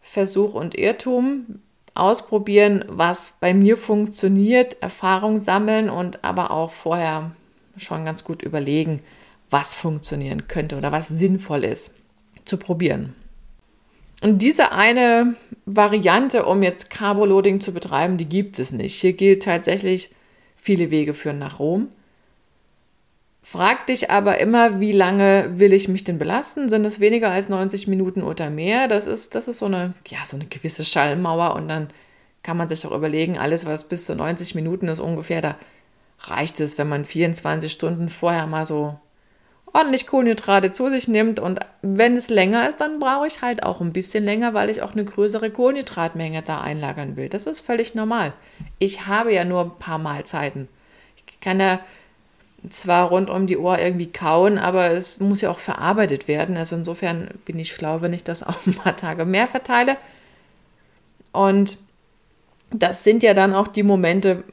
Versuch 0.01 0.53
und 0.53 0.75
Irrtum, 0.75 1.59
ausprobieren, 1.95 2.83
was 2.87 3.37
bei 3.39 3.53
mir 3.53 3.77
funktioniert, 3.77 4.81
Erfahrung 4.81 5.37
sammeln 5.37 5.89
und 5.89 6.23
aber 6.23 6.51
auch 6.51 6.71
vorher 6.71 7.31
schon 7.77 8.05
ganz 8.05 8.23
gut 8.23 8.43
überlegen, 8.43 8.99
was 9.49 9.73
funktionieren 9.73 10.47
könnte 10.47 10.77
oder 10.77 10.91
was 10.91 11.07
sinnvoll 11.07 11.63
ist 11.63 11.95
zu 12.43 12.57
probieren. 12.57 13.15
Und 14.21 14.41
diese 14.41 14.71
eine 14.71 15.35
Variante, 15.65 16.45
um 16.45 16.63
jetzt 16.63 16.89
Carboloading 16.89 17.61
zu 17.61 17.73
betreiben, 17.73 18.17
die 18.17 18.27
gibt 18.27 18.59
es 18.59 18.71
nicht. 18.71 18.95
Hier 18.95 19.13
gilt 19.13 19.43
tatsächlich, 19.43 20.09
Viele 20.65 20.89
Wege 20.89 21.13
führen 21.13 21.37
nach 21.37 21.59
Rom. 21.59 21.89
Frag 23.43 23.85
dich 23.85 24.09
aber 24.09 24.39
immer, 24.39 24.79
wie 24.79 24.93
lange 24.93 25.59
will 25.59 25.73
ich 25.73 25.87
mich 25.87 26.03
denn 26.03 26.17
belasten? 26.17 26.69
Sind 26.69 26.83
es 26.85 26.99
weniger 26.99 27.29
als 27.29 27.49
90 27.49 27.85
Minuten 27.85 28.23
oder 28.23 28.49
mehr? 28.49 28.87
Das 28.87 29.05
ist, 29.05 29.35
das 29.35 29.47
ist 29.47 29.59
so 29.59 29.67
eine, 29.67 29.93
ja, 30.07 30.25
so 30.25 30.35
eine 30.35 30.47
gewisse 30.47 30.83
Schallmauer 30.83 31.53
und 31.53 31.67
dann 31.67 31.89
kann 32.41 32.57
man 32.57 32.67
sich 32.67 32.83
auch 32.83 32.97
überlegen, 32.97 33.37
alles, 33.37 33.67
was 33.67 33.83
bis 33.83 34.05
zu 34.05 34.15
90 34.15 34.55
Minuten 34.55 34.87
ist 34.87 34.97
ungefähr, 34.97 35.39
da 35.39 35.55
reicht 36.21 36.59
es, 36.59 36.79
wenn 36.79 36.89
man 36.89 37.05
24 37.05 37.71
Stunden 37.71 38.09
vorher 38.09 38.47
mal 38.47 38.65
so 38.65 38.99
ordentlich 39.75 40.07
Kohlenhydrate 40.07 40.71
zu 40.71 40.89
sich 40.89 41.09
nimmt. 41.09 41.39
Und 41.39 41.59
wenn 41.81 42.15
es 42.15 42.29
länger 42.29 42.67
ist, 42.69 42.79
dann 42.79 42.99
brauche 42.99 43.27
ich 43.27 43.41
halt 43.41 43.61
auch 43.63 43.81
ein 43.81 43.91
bisschen 43.91 44.23
länger, 44.23 44.53
weil 44.53 44.69
ich 44.69 44.81
auch 44.81 44.93
eine 44.93 45.03
größere 45.03 45.51
Kohlenhydratmenge 45.51 46.41
da 46.43 46.61
einlagern 46.61 47.17
will. 47.17 47.27
Das 47.27 47.45
ist 47.45 47.59
völlig 47.59 47.93
normal. 47.93 48.31
Ich 48.79 49.05
habe 49.05 49.33
ja 49.33 49.43
nur 49.43 49.61
ein 49.61 49.77
paar 49.77 49.97
Mahlzeiten. 49.97 50.69
Ich 51.27 51.41
kann 51.41 51.59
ja 51.59 51.81
zwar 52.69 53.09
rund 53.09 53.29
um 53.29 53.47
die 53.47 53.57
Uhr 53.57 53.77
irgendwie 53.77 54.11
kauen, 54.11 54.57
aber 54.57 54.91
es 54.91 55.19
muss 55.19 55.41
ja 55.41 55.51
auch 55.51 55.59
verarbeitet 55.59 56.29
werden. 56.29 56.55
Also 56.55 56.77
insofern 56.77 57.27
bin 57.43 57.59
ich 57.59 57.73
schlau, 57.73 58.01
wenn 58.01 58.13
ich 58.13 58.23
das 58.23 58.43
auch 58.47 58.65
ein 58.65 58.75
paar 58.75 58.95
Tage 58.95 59.25
mehr 59.25 59.49
verteile. 59.49 59.97
Und 61.33 61.77
das 62.71 63.03
sind 63.03 63.23
ja 63.23 63.33
dann 63.33 63.53
auch 63.53 63.67
die 63.67 63.83
Momente, 63.83 64.45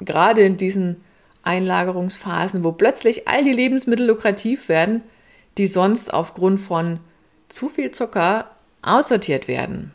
gerade 0.00 0.42
in 0.42 0.56
diesen 0.56 1.04
Einlagerungsphasen, 1.46 2.64
wo 2.64 2.72
plötzlich 2.72 3.28
all 3.28 3.44
die 3.44 3.52
Lebensmittel 3.52 4.06
lukrativ 4.06 4.68
werden, 4.68 5.02
die 5.58 5.66
sonst 5.66 6.12
aufgrund 6.12 6.60
von 6.60 7.00
zu 7.48 7.68
viel 7.68 7.90
Zucker 7.92 8.50
aussortiert 8.82 9.48
werden. 9.48 9.92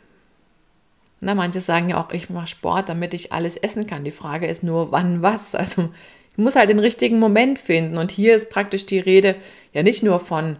Na, 1.20 1.34
manche 1.34 1.60
sagen 1.60 1.90
ja 1.90 2.02
auch, 2.02 2.12
ich 2.12 2.30
mache 2.30 2.48
Sport, 2.48 2.88
damit 2.88 3.14
ich 3.14 3.32
alles 3.32 3.56
essen 3.56 3.86
kann. 3.86 4.02
Die 4.02 4.10
Frage 4.10 4.48
ist 4.48 4.64
nur, 4.64 4.90
wann 4.90 5.22
was. 5.22 5.54
Also 5.54 5.90
ich 6.32 6.38
muss 6.38 6.56
halt 6.56 6.70
den 6.70 6.80
richtigen 6.80 7.18
Moment 7.18 7.58
finden. 7.58 7.96
Und 7.96 8.10
hier 8.10 8.34
ist 8.34 8.50
praktisch 8.50 8.86
die 8.86 8.98
Rede 8.98 9.36
ja 9.72 9.82
nicht 9.82 10.02
nur 10.02 10.18
von 10.18 10.56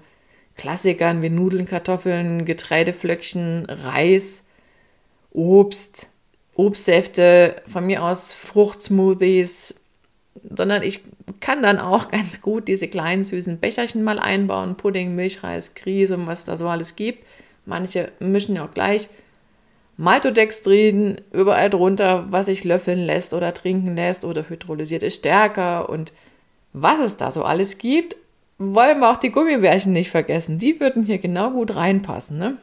Klassikern 0.57 1.23
wie 1.23 1.31
Nudeln, 1.31 1.67
Kartoffeln, 1.67 2.45
Getreideflöckchen, 2.45 3.67
Reis, 3.69 4.45
Obst, 5.33 6.09
Obstsäfte, 6.55 7.63
von 7.67 7.87
mir 7.87 8.05
aus 8.05 8.33
Fruchtsmoothies, 8.33 9.75
sondern 10.49 10.83
ich 10.83 11.01
kann 11.41 11.63
dann 11.63 11.79
auch 11.79 12.09
ganz 12.09 12.41
gut 12.41 12.69
diese 12.69 12.89
kleinen 12.89 13.23
süßen 13.23 13.61
Becherchen 13.61 14.03
mal 14.03 14.19
einbauen, 14.19 14.77
Pudding, 14.77 15.15
Milchreis, 15.15 15.75
Grieß 15.75 16.13
und 16.13 16.27
was 16.27 16.45
da 16.45 16.57
so 16.57 16.69
alles 16.69 16.97
gibt. 16.97 17.25
Manche 17.65 18.11
mischen 18.19 18.57
ja 18.57 18.65
auch 18.65 18.75
gleich 18.75 19.09
Maltodextrin 19.97 21.21
überall 21.33 21.71
drunter, 21.71 22.27
was 22.31 22.47
sich 22.47 22.65
löffeln 22.65 23.01
lässt 23.01 23.35
oder 23.35 23.55
trinken 23.55 23.95
lässt 23.95 24.25
oder 24.25 24.49
hydrolysierte 24.49 25.11
Stärker 25.11 25.89
und 25.89 26.13
was 26.73 27.01
es 27.01 27.17
da 27.17 27.31
so 27.31 27.45
alles 27.45 27.79
gibt, 27.79 28.17
wollen 28.59 29.01
wir 29.01 29.11
auch 29.11 29.19
die 29.19 29.31
Gummibärchen 29.31 29.93
nicht 29.93 30.11
vergessen. 30.11 30.59
Die 30.59 30.81
würden 30.81 31.05
hier 31.05 31.19
genau 31.19 31.51
gut 31.51 31.75
reinpassen. 31.75 32.39
Ne? 32.39 32.57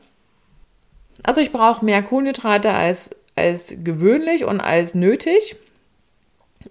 Also 1.23 1.41
ich 1.41 1.51
brauche 1.51 1.85
mehr 1.85 2.01
Kohlenhydrate 2.01 2.71
als, 2.71 3.15
als 3.35 3.75
gewöhnlich 3.83 4.45
und 4.45 4.61
als 4.61 4.95
nötig. 4.95 5.55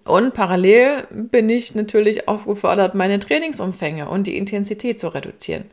Und 0.03 0.33
parallel 0.33 1.07
bin 1.09 1.49
ich 1.49 1.75
natürlich 1.75 2.27
aufgefordert, 2.27 2.95
meine 2.95 3.19
Trainingsumfänge 3.19 4.07
und 4.07 4.27
die 4.27 4.37
Intensität 4.37 4.99
zu 4.99 5.07
reduzieren. 5.09 5.65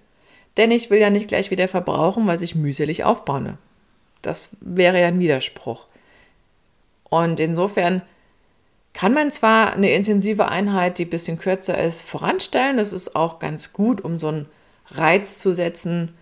Denn 0.56 0.70
ich 0.70 0.90
will 0.90 0.98
ja 0.98 1.10
nicht 1.10 1.28
gleich 1.28 1.50
wieder 1.50 1.68
verbrauchen, 1.68 2.26
weil 2.26 2.42
ich 2.42 2.54
mühselig 2.54 3.04
aufbaue. 3.04 3.58
Das 4.22 4.48
wäre 4.60 5.00
ja 5.00 5.08
ein 5.08 5.18
Widerspruch. 5.18 5.86
Und 7.04 7.40
insofern 7.40 8.02
kann 8.94 9.12
man 9.12 9.30
zwar 9.30 9.74
eine 9.74 9.92
intensive 9.92 10.48
Einheit, 10.48 10.98
die 10.98 11.04
ein 11.04 11.10
bisschen 11.10 11.38
kürzer 11.38 11.78
ist, 11.78 12.00
voranstellen. 12.00 12.78
Das 12.78 12.94
ist 12.94 13.14
auch 13.14 13.38
ganz 13.38 13.74
gut, 13.74 14.00
um 14.00 14.18
so 14.18 14.28
einen 14.28 14.46
Reiz 14.88 15.38
zu 15.38 15.52
setzen. 15.52 16.14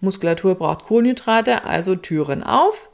Muskulatur 0.00 0.54
braucht 0.54 0.84
Kohlenhydrate, 0.84 1.64
also 1.64 1.94
Türen 1.94 2.42
auf. 2.42 2.88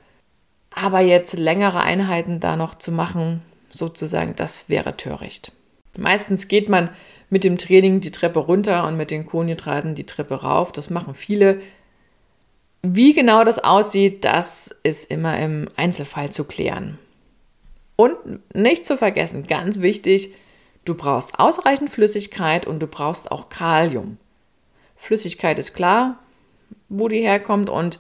Aber 0.75 1.00
jetzt 1.00 1.35
längere 1.35 1.80
Einheiten 1.80 2.40
da 2.40 2.56
noch 2.56 2.75
zu 2.75 2.90
machen, 2.90 3.42
sozusagen, 3.73 4.37
das 4.37 4.69
wäre 4.69 4.97
töricht. 4.97 5.52
Meistens 5.97 6.49
geht 6.49 6.69
man 6.69 6.91
mit 7.31 7.45
dem 7.45 7.59
Training 7.59 8.00
die 8.00 8.11
Treppe 8.11 8.38
runter 8.38 8.87
und 8.87 8.97
mit 8.97 9.11
den 9.11 9.26
Kohlenhydraten 9.26 9.95
die 9.95 10.05
Treppe 10.05 10.43
rauf. 10.43 10.73
Das 10.73 10.91
machen 10.91 11.14
viele. 11.14 11.61
Wie 12.83 13.14
genau 13.14 13.45
das 13.45 13.59
aussieht, 13.59 14.25
das 14.25 14.71
ist 14.83 15.11
immer 15.11 15.38
im 15.38 15.69
Einzelfall 15.76 16.31
zu 16.31 16.45
klären. 16.45 16.99
Und 17.97 18.14
nicht 18.55 18.85
zu 18.87 18.97
vergessen, 18.97 19.47
ganz 19.47 19.81
wichtig, 19.81 20.35
du 20.85 20.95
brauchst 20.95 21.38
ausreichend 21.38 21.91
Flüssigkeit 21.91 22.67
und 22.67 22.81
du 22.81 22.87
brauchst 22.87 23.31
auch 23.31 23.49
Kalium. 23.49 24.19
Flüssigkeit 24.97 25.59
ist 25.59 25.75
klar, 25.75 26.19
wo 26.88 27.09
die 27.09 27.23
herkommt 27.23 27.71
und 27.71 27.99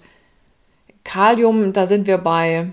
Kalium, 1.04 1.72
da 1.72 1.86
sind 1.86 2.06
wir 2.06 2.18
bei 2.18 2.68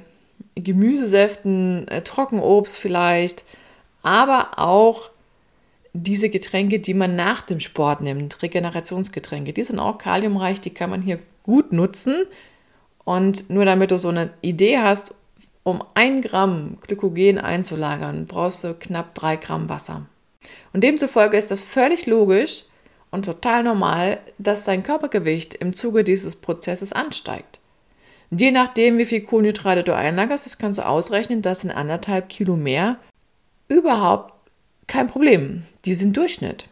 Gemüsesäften, 0.55 1.87
äh, 1.87 2.01
Trockenobst 2.01 2.77
vielleicht, 2.77 3.43
aber 4.01 4.57
auch 4.57 5.09
diese 5.93 6.29
Getränke, 6.29 6.79
die 6.79 6.93
man 6.93 7.15
nach 7.15 7.41
dem 7.41 7.59
Sport 7.59 8.01
nimmt, 8.01 8.41
Regenerationsgetränke, 8.41 9.53
die 9.53 9.63
sind 9.63 9.79
auch 9.79 9.97
kaliumreich, 9.97 10.61
die 10.61 10.69
kann 10.69 10.89
man 10.89 11.01
hier 11.01 11.19
gut 11.43 11.71
nutzen. 11.71 12.25
Und 13.03 13.49
nur 13.49 13.65
damit 13.65 13.91
du 13.91 13.97
so 13.97 14.09
eine 14.09 14.31
Idee 14.41 14.79
hast, 14.79 15.15
um 15.63 15.83
ein 15.93 16.21
Gramm 16.21 16.77
Glykogen 16.85 17.37
einzulagern, 17.39 18.27
brauchst 18.27 18.63
du 18.63 18.73
knapp 18.73 19.15
drei 19.15 19.35
Gramm 19.35 19.69
Wasser. 19.69 20.05
Und 20.73 20.83
demzufolge 20.83 21.37
ist 21.37 21.51
das 21.51 21.61
völlig 21.61 22.05
logisch 22.05 22.65
und 23.11 23.25
total 23.25 23.63
normal, 23.63 24.19
dass 24.37 24.65
dein 24.65 24.83
Körpergewicht 24.83 25.55
im 25.55 25.73
Zuge 25.73 26.03
dieses 26.03 26.35
Prozesses 26.35 26.93
ansteigt. 26.93 27.58
Je 28.31 28.51
nachdem, 28.51 28.97
wie 28.97 29.05
viel 29.05 29.21
Kohlenhydrate 29.21 29.83
du 29.83 29.95
einlagerst, 29.95 30.45
das 30.45 30.57
kannst 30.57 30.79
du 30.79 30.85
ausrechnen, 30.85 31.41
dass 31.41 31.63
in 31.63 31.71
anderthalb 31.71 32.29
Kilo 32.29 32.55
mehr 32.55 32.97
überhaupt 33.67 34.33
kein 34.87 35.07
Problem. 35.07 35.63
Die 35.85 35.95
sind 35.95 36.15
Durchschnitt. 36.15 36.65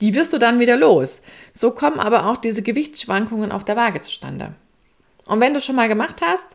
Die 0.00 0.14
wirst 0.14 0.32
du 0.32 0.38
dann 0.38 0.60
wieder 0.60 0.76
los. 0.76 1.20
So 1.52 1.72
kommen 1.72 1.98
aber 1.98 2.26
auch 2.26 2.36
diese 2.36 2.62
Gewichtsschwankungen 2.62 3.52
auf 3.52 3.64
der 3.64 3.76
Waage 3.76 4.00
zustande. 4.00 4.54
Und 5.26 5.40
wenn 5.40 5.54
du 5.54 5.60
schon 5.60 5.76
mal 5.76 5.88
gemacht 5.88 6.22
hast, 6.24 6.46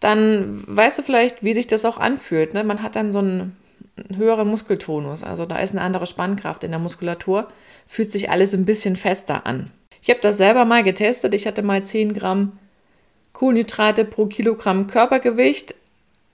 dann 0.00 0.64
weißt 0.66 0.98
du 0.98 1.02
vielleicht, 1.02 1.42
wie 1.42 1.54
sich 1.54 1.66
das 1.66 1.84
auch 1.84 1.98
anfühlt. 1.98 2.54
Ne? 2.54 2.64
Man 2.64 2.82
hat 2.82 2.96
dann 2.96 3.12
so 3.12 3.18
einen 3.18 3.56
höheren 4.16 4.48
Muskeltonus, 4.48 5.22
also 5.22 5.44
da 5.44 5.56
ist 5.56 5.72
eine 5.72 5.80
andere 5.80 6.06
Spannkraft 6.06 6.64
in 6.64 6.70
der 6.70 6.78
Muskulatur, 6.78 7.48
fühlt 7.86 8.12
sich 8.12 8.30
alles 8.30 8.54
ein 8.54 8.64
bisschen 8.64 8.96
fester 8.96 9.44
an. 9.46 9.70
Ich 10.00 10.10
habe 10.10 10.20
das 10.20 10.36
selber 10.36 10.64
mal 10.64 10.84
getestet. 10.84 11.34
Ich 11.34 11.46
hatte 11.46 11.62
mal 11.62 11.84
10 11.84 12.14
Gramm 12.14 12.58
Kohlenhydrate 13.38 14.04
pro 14.04 14.26
Kilogramm 14.26 14.88
Körpergewicht 14.88 15.76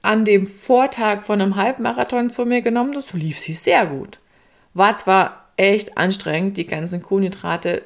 an 0.01 0.25
dem 0.25 0.47
Vortag 0.47 1.25
von 1.25 1.39
einem 1.39 1.57
Halbmarathon 1.57 2.31
zu 2.31 2.47
mir 2.47 2.63
genommen. 2.63 2.95
Das 2.95 3.13
lief 3.13 3.39
sich 3.39 3.61
sehr 3.61 3.85
gut. 3.85 4.21
War 4.73 4.97
zwar 4.97 5.51
echt 5.59 5.99
anstrengend, 5.99 6.57
die 6.57 6.67
ganzen 6.67 7.03
Kohlenhydrate 7.03 7.83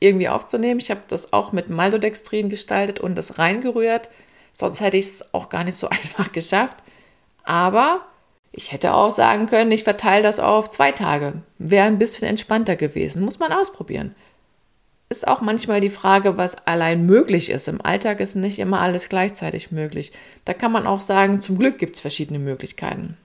irgendwie 0.00 0.30
aufzunehmen. 0.30 0.80
Ich 0.80 0.90
habe 0.90 1.02
das 1.08 1.34
auch 1.34 1.52
mit 1.52 1.68
Maltodextrin 1.68 2.48
gestaltet 2.48 3.00
und 3.00 3.16
das 3.16 3.38
reingerührt. 3.38 4.08
Sonst 4.54 4.80
hätte 4.80 4.96
ich 4.96 5.06
es 5.08 5.34
auch 5.34 5.50
gar 5.50 5.64
nicht 5.64 5.76
so 5.76 5.88
einfach 5.90 6.32
geschafft. 6.32 6.78
Aber 7.42 8.00
ich 8.50 8.72
hätte 8.72 8.94
auch 8.94 9.12
sagen 9.12 9.44
können, 9.44 9.72
ich 9.72 9.84
verteile 9.84 10.22
das 10.22 10.40
auf 10.40 10.70
zwei 10.70 10.90
Tage. 10.90 11.34
Wäre 11.58 11.86
ein 11.86 11.98
bisschen 11.98 12.26
entspannter 12.26 12.76
gewesen. 12.76 13.26
Muss 13.26 13.38
man 13.38 13.52
ausprobieren. 13.52 14.14
Ist 15.14 15.28
auch 15.28 15.40
manchmal 15.40 15.80
die 15.80 15.90
Frage, 15.90 16.38
was 16.38 16.66
allein 16.66 17.06
möglich 17.06 17.48
ist. 17.48 17.68
Im 17.68 17.80
Alltag 17.80 18.18
ist 18.18 18.34
nicht 18.34 18.58
immer 18.58 18.80
alles 18.80 19.08
gleichzeitig 19.08 19.70
möglich. 19.70 20.10
Da 20.44 20.54
kann 20.54 20.72
man 20.72 20.88
auch 20.88 21.02
sagen, 21.02 21.40
zum 21.40 21.56
Glück 21.56 21.78
gibt 21.78 21.94
es 21.94 22.00
verschiedene 22.00 22.40
Möglichkeiten. 22.40 23.16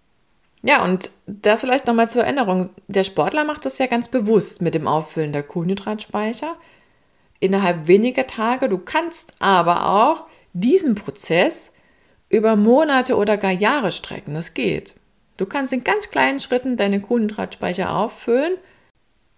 Ja, 0.61 0.83
und 0.83 1.09
das 1.25 1.61
vielleicht 1.61 1.87
nochmal 1.87 2.07
zur 2.07 2.25
Erinnerung. 2.25 2.69
Der 2.87 3.03
Sportler 3.03 3.43
macht 3.43 3.65
das 3.65 3.79
ja 3.79 3.87
ganz 3.87 4.07
bewusst 4.07 4.61
mit 4.61 4.75
dem 4.75 4.87
Auffüllen 4.87 5.33
der 5.33 5.41
Kohlenhydratspeicher 5.41 6.57
innerhalb 7.39 7.87
weniger 7.87 8.27
Tage. 8.27 8.69
Du 8.69 8.77
kannst 8.77 9.33
aber 9.39 9.89
auch 9.89 10.27
diesen 10.53 10.93
Prozess 10.93 11.73
über 12.29 12.55
Monate 12.55 13.17
oder 13.17 13.35
gar 13.35 13.51
Jahre 13.51 13.91
strecken. 13.91 14.35
Das 14.35 14.53
geht. 14.53 14.93
Du 15.37 15.47
kannst 15.47 15.73
in 15.73 15.83
ganz 15.83 16.11
kleinen 16.11 16.39
Schritten 16.39 16.77
deine 16.77 17.01
Kohlenhydratspeicher 17.01 17.95
auffüllen 17.95 18.57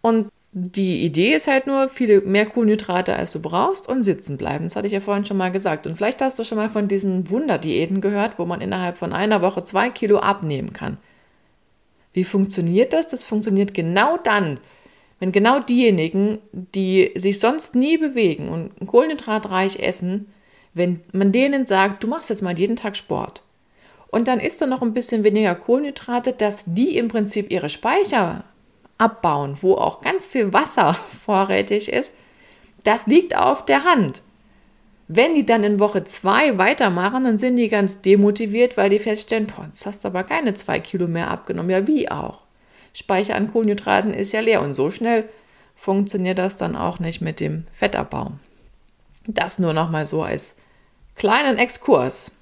und 0.01 0.27
die 0.53 1.05
Idee 1.05 1.33
ist 1.33 1.47
halt 1.47 1.65
nur, 1.65 1.87
viele 1.87 2.21
mehr 2.21 2.45
Kohlenhydrate 2.45 3.15
als 3.15 3.31
du 3.31 3.41
brauchst 3.41 3.87
und 3.87 4.03
sitzen 4.03 4.37
bleiben. 4.37 4.65
Das 4.65 4.75
hatte 4.75 4.87
ich 4.87 4.93
ja 4.93 4.99
vorhin 4.99 5.25
schon 5.25 5.37
mal 5.37 5.51
gesagt. 5.51 5.87
Und 5.87 5.95
vielleicht 5.95 6.21
hast 6.21 6.39
du 6.39 6.43
schon 6.43 6.57
mal 6.57 6.69
von 6.69 6.89
diesen 6.89 7.29
Wunderdiäten 7.29 8.01
gehört, 8.01 8.37
wo 8.37 8.45
man 8.45 8.59
innerhalb 8.59 8.97
von 8.97 9.13
einer 9.13 9.41
Woche 9.41 9.63
zwei 9.63 9.89
Kilo 9.89 10.19
abnehmen 10.19 10.73
kann. 10.73 10.97
Wie 12.13 12.25
funktioniert 12.25 12.91
das? 12.91 13.07
Das 13.07 13.23
funktioniert 13.23 13.73
genau 13.73 14.17
dann, 14.17 14.59
wenn 15.19 15.31
genau 15.31 15.59
diejenigen, 15.59 16.39
die 16.51 17.11
sich 17.15 17.39
sonst 17.39 17.75
nie 17.75 17.97
bewegen 17.97 18.49
und 18.49 18.87
kohlenhydratreich 18.87 19.79
essen, 19.79 20.27
wenn 20.73 21.01
man 21.13 21.31
denen 21.31 21.65
sagt, 21.67 22.03
du 22.03 22.07
machst 22.07 22.29
jetzt 22.29 22.41
mal 22.41 22.57
jeden 22.57 22.75
Tag 22.75 22.97
Sport 22.97 23.41
und 24.11 24.27
dann 24.27 24.39
isst 24.39 24.61
du 24.61 24.67
noch 24.67 24.81
ein 24.81 24.93
bisschen 24.93 25.23
weniger 25.23 25.55
Kohlenhydrate, 25.55 26.33
dass 26.33 26.63
die 26.65 26.97
im 26.97 27.07
Prinzip 27.07 27.49
ihre 27.49 27.69
Speicher 27.69 28.43
abbauen, 29.01 29.57
wo 29.61 29.75
auch 29.75 30.01
ganz 30.01 30.25
viel 30.25 30.53
Wasser 30.53 30.93
vorrätig 31.25 31.91
ist, 31.91 32.13
das 32.83 33.07
liegt 33.07 33.35
auf 33.35 33.65
der 33.65 33.83
Hand. 33.83 34.21
Wenn 35.07 35.35
die 35.35 35.45
dann 35.45 35.65
in 35.65 35.79
Woche 35.79 36.05
zwei 36.05 36.57
weitermachen, 36.57 37.25
dann 37.25 37.37
sind 37.37 37.57
die 37.57 37.67
ganz 37.67 38.01
demotiviert, 38.01 38.77
weil 38.77 38.89
die 38.89 38.99
feststellen, 38.99 39.47
boah, 39.47 39.65
jetzt 39.67 39.85
hast 39.85 40.03
du 40.03 40.07
aber 40.07 40.23
keine 40.23 40.53
zwei 40.53 40.79
Kilo 40.79 41.07
mehr 41.07 41.29
abgenommen. 41.29 41.69
Ja, 41.69 41.85
wie 41.85 42.09
auch. 42.09 42.39
Speicher 42.93 43.35
an 43.35 43.51
Kohlenhydraten 43.51 44.13
ist 44.13 44.31
ja 44.31 44.39
leer 44.39 44.61
und 44.61 44.73
so 44.73 44.89
schnell 44.89 45.27
funktioniert 45.75 46.37
das 46.37 46.55
dann 46.55 46.75
auch 46.75 46.99
nicht 46.99 47.21
mit 47.21 47.39
dem 47.39 47.65
Fettabbau. 47.73 48.31
Das 49.27 49.59
nur 49.59 49.73
noch 49.73 49.89
mal 49.89 50.05
so 50.05 50.23
als 50.23 50.53
kleinen 51.15 51.57
Exkurs. 51.57 52.37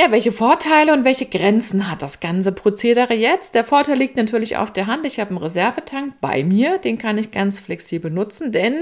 Ja, 0.00 0.12
welche 0.12 0.30
Vorteile 0.30 0.92
und 0.92 1.04
welche 1.04 1.26
Grenzen 1.26 1.90
hat 1.90 2.02
das 2.02 2.20
ganze 2.20 2.52
Prozedere 2.52 3.14
jetzt? 3.14 3.56
Der 3.56 3.64
Vorteil 3.64 3.98
liegt 3.98 4.16
natürlich 4.16 4.56
auf 4.56 4.72
der 4.72 4.86
Hand. 4.86 5.04
Ich 5.04 5.18
habe 5.18 5.30
einen 5.30 5.38
Reservetank 5.38 6.12
bei 6.20 6.44
mir, 6.44 6.78
den 6.78 6.98
kann 6.98 7.18
ich 7.18 7.32
ganz 7.32 7.58
flexibel 7.58 8.08
nutzen, 8.08 8.52
denn 8.52 8.76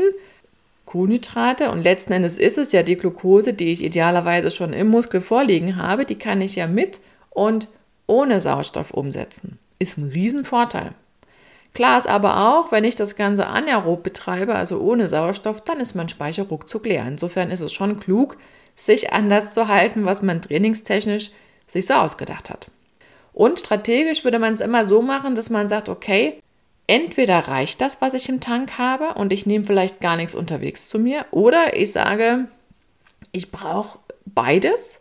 Kohlenhydrate 0.85 1.71
und 1.71 1.81
letzten 1.81 2.13
Endes 2.13 2.39
ist 2.39 2.59
es 2.59 2.71
ja 2.73 2.83
die 2.83 2.97
Glucose, 2.97 3.55
die 3.55 3.73
ich 3.73 3.83
idealerweise 3.83 4.51
schon 4.51 4.75
im 4.75 4.89
Muskel 4.89 5.23
vorliegen 5.23 5.77
habe, 5.77 6.05
die 6.05 6.19
kann 6.19 6.43
ich 6.43 6.55
ja 6.55 6.67
mit 6.67 7.01
und 7.31 7.69
ohne 8.07 8.43
Sauerstoff 8.43 8.91
umsetzen. 8.91 9.59
Ist 9.79 9.97
ein 9.97 10.11
Riesenvorteil. 10.11 10.93
Klar 11.73 11.97
ist 11.97 12.11
aber 12.11 12.47
auch, 12.47 12.73
wenn 12.73 12.85
ich 12.85 12.95
das 12.95 13.17
Ganze 13.17 13.47
anaerob 13.47 14.03
betreibe, 14.03 14.55
also 14.55 14.81
ohne 14.81 15.09
Sauerstoff, 15.09 15.63
dann 15.63 15.81
ist 15.81 15.95
mein 15.95 16.11
Speicher 16.11 16.43
ruckzuck 16.43 16.85
leer. 16.85 17.07
Insofern 17.09 17.51
ist 17.51 17.61
es 17.63 17.73
schon 17.73 17.99
klug, 17.99 18.37
sich 18.77 19.13
an 19.13 19.29
das 19.29 19.55
zu 19.55 19.69
halten, 19.69 20.05
was 20.05 20.23
man 20.23 20.43
trainingstechnisch 20.43 21.31
sich 21.69 21.87
so 21.87 21.95
ausgedacht 21.95 22.51
hat. 22.51 22.71
Und 23.33 23.59
strategisch 23.59 24.25
würde 24.25 24.39
man 24.39 24.55
es 24.55 24.61
immer 24.61 24.85
so 24.85 25.03
machen, 25.03 25.35
dass 25.35 25.51
man 25.51 25.69
sagt, 25.69 25.89
okay, 25.89 26.41
entweder 26.87 27.41
reicht 27.41 27.81
das, 27.81 28.01
was 28.01 28.15
ich 28.15 28.29
im 28.29 28.41
Tank 28.41 28.79
habe 28.79 29.15
und 29.15 29.33
ich 29.33 29.47
nehme 29.47 29.65
vielleicht 29.65 30.01
gar 30.01 30.17
nichts 30.17 30.35
unterwegs 30.35 30.89
zu 30.89 30.99
mir, 30.99 31.27
oder 31.33 31.77
ich 31.77 31.93
sage, 31.93 32.47
ich 33.33 33.51
brauche 33.51 33.99
beides, 34.25 35.01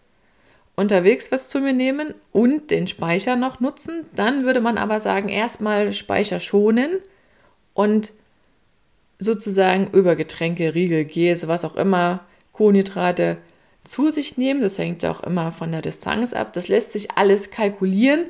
unterwegs 0.75 1.31
was 1.31 1.47
zu 1.47 1.59
mir 1.59 1.73
nehmen 1.73 2.13
und 2.31 2.71
den 2.71 2.87
Speicher 2.87 3.35
noch 3.35 3.59
nutzen. 3.59 4.05
Dann 4.13 4.45
würde 4.45 4.61
man 4.61 4.77
aber 4.77 4.99
sagen, 4.99 5.29
erstmal 5.29 5.93
Speicher 5.93 6.39
schonen 6.39 6.99
und 7.73 8.11
sozusagen 9.17 9.89
über 9.91 10.15
Getränke, 10.15 10.75
Riegel, 10.75 11.05
Gels, 11.05 11.47
was 11.47 11.63
auch 11.63 11.75
immer, 11.77 12.25
Kohlenhydrate 12.51 13.37
zu 13.85 14.11
sich 14.11 14.37
nehmen. 14.37 14.61
Das 14.61 14.77
hängt 14.77 15.05
auch 15.05 15.21
immer 15.21 15.51
von 15.51 15.71
der 15.71 15.81
Distanz 15.81 16.33
ab. 16.33 16.53
Das 16.53 16.67
lässt 16.67 16.93
sich 16.93 17.11
alles 17.11 17.51
kalkulieren 17.51 18.25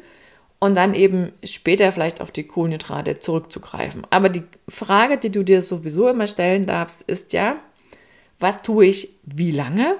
und 0.60 0.76
dann 0.76 0.94
eben 0.94 1.32
später 1.44 1.92
vielleicht 1.92 2.22
auf 2.22 2.32
die 2.32 2.44
Kohlenhydrate 2.44 3.20
zurückzugreifen. 3.20 4.06
Aber 4.10 4.30
die 4.30 4.44
Frage, 4.70 5.18
die 5.18 5.32
du 5.32 5.44
dir 5.44 5.62
sowieso 5.62 6.08
immer 6.08 6.28
stellen 6.28 6.66
darfst, 6.66 7.02
ist 7.04 7.34
ja, 7.34 7.58
was 8.40 8.62
tue 8.62 8.86
ich 8.86 9.10
wie 9.24 9.52
lange 9.52 9.96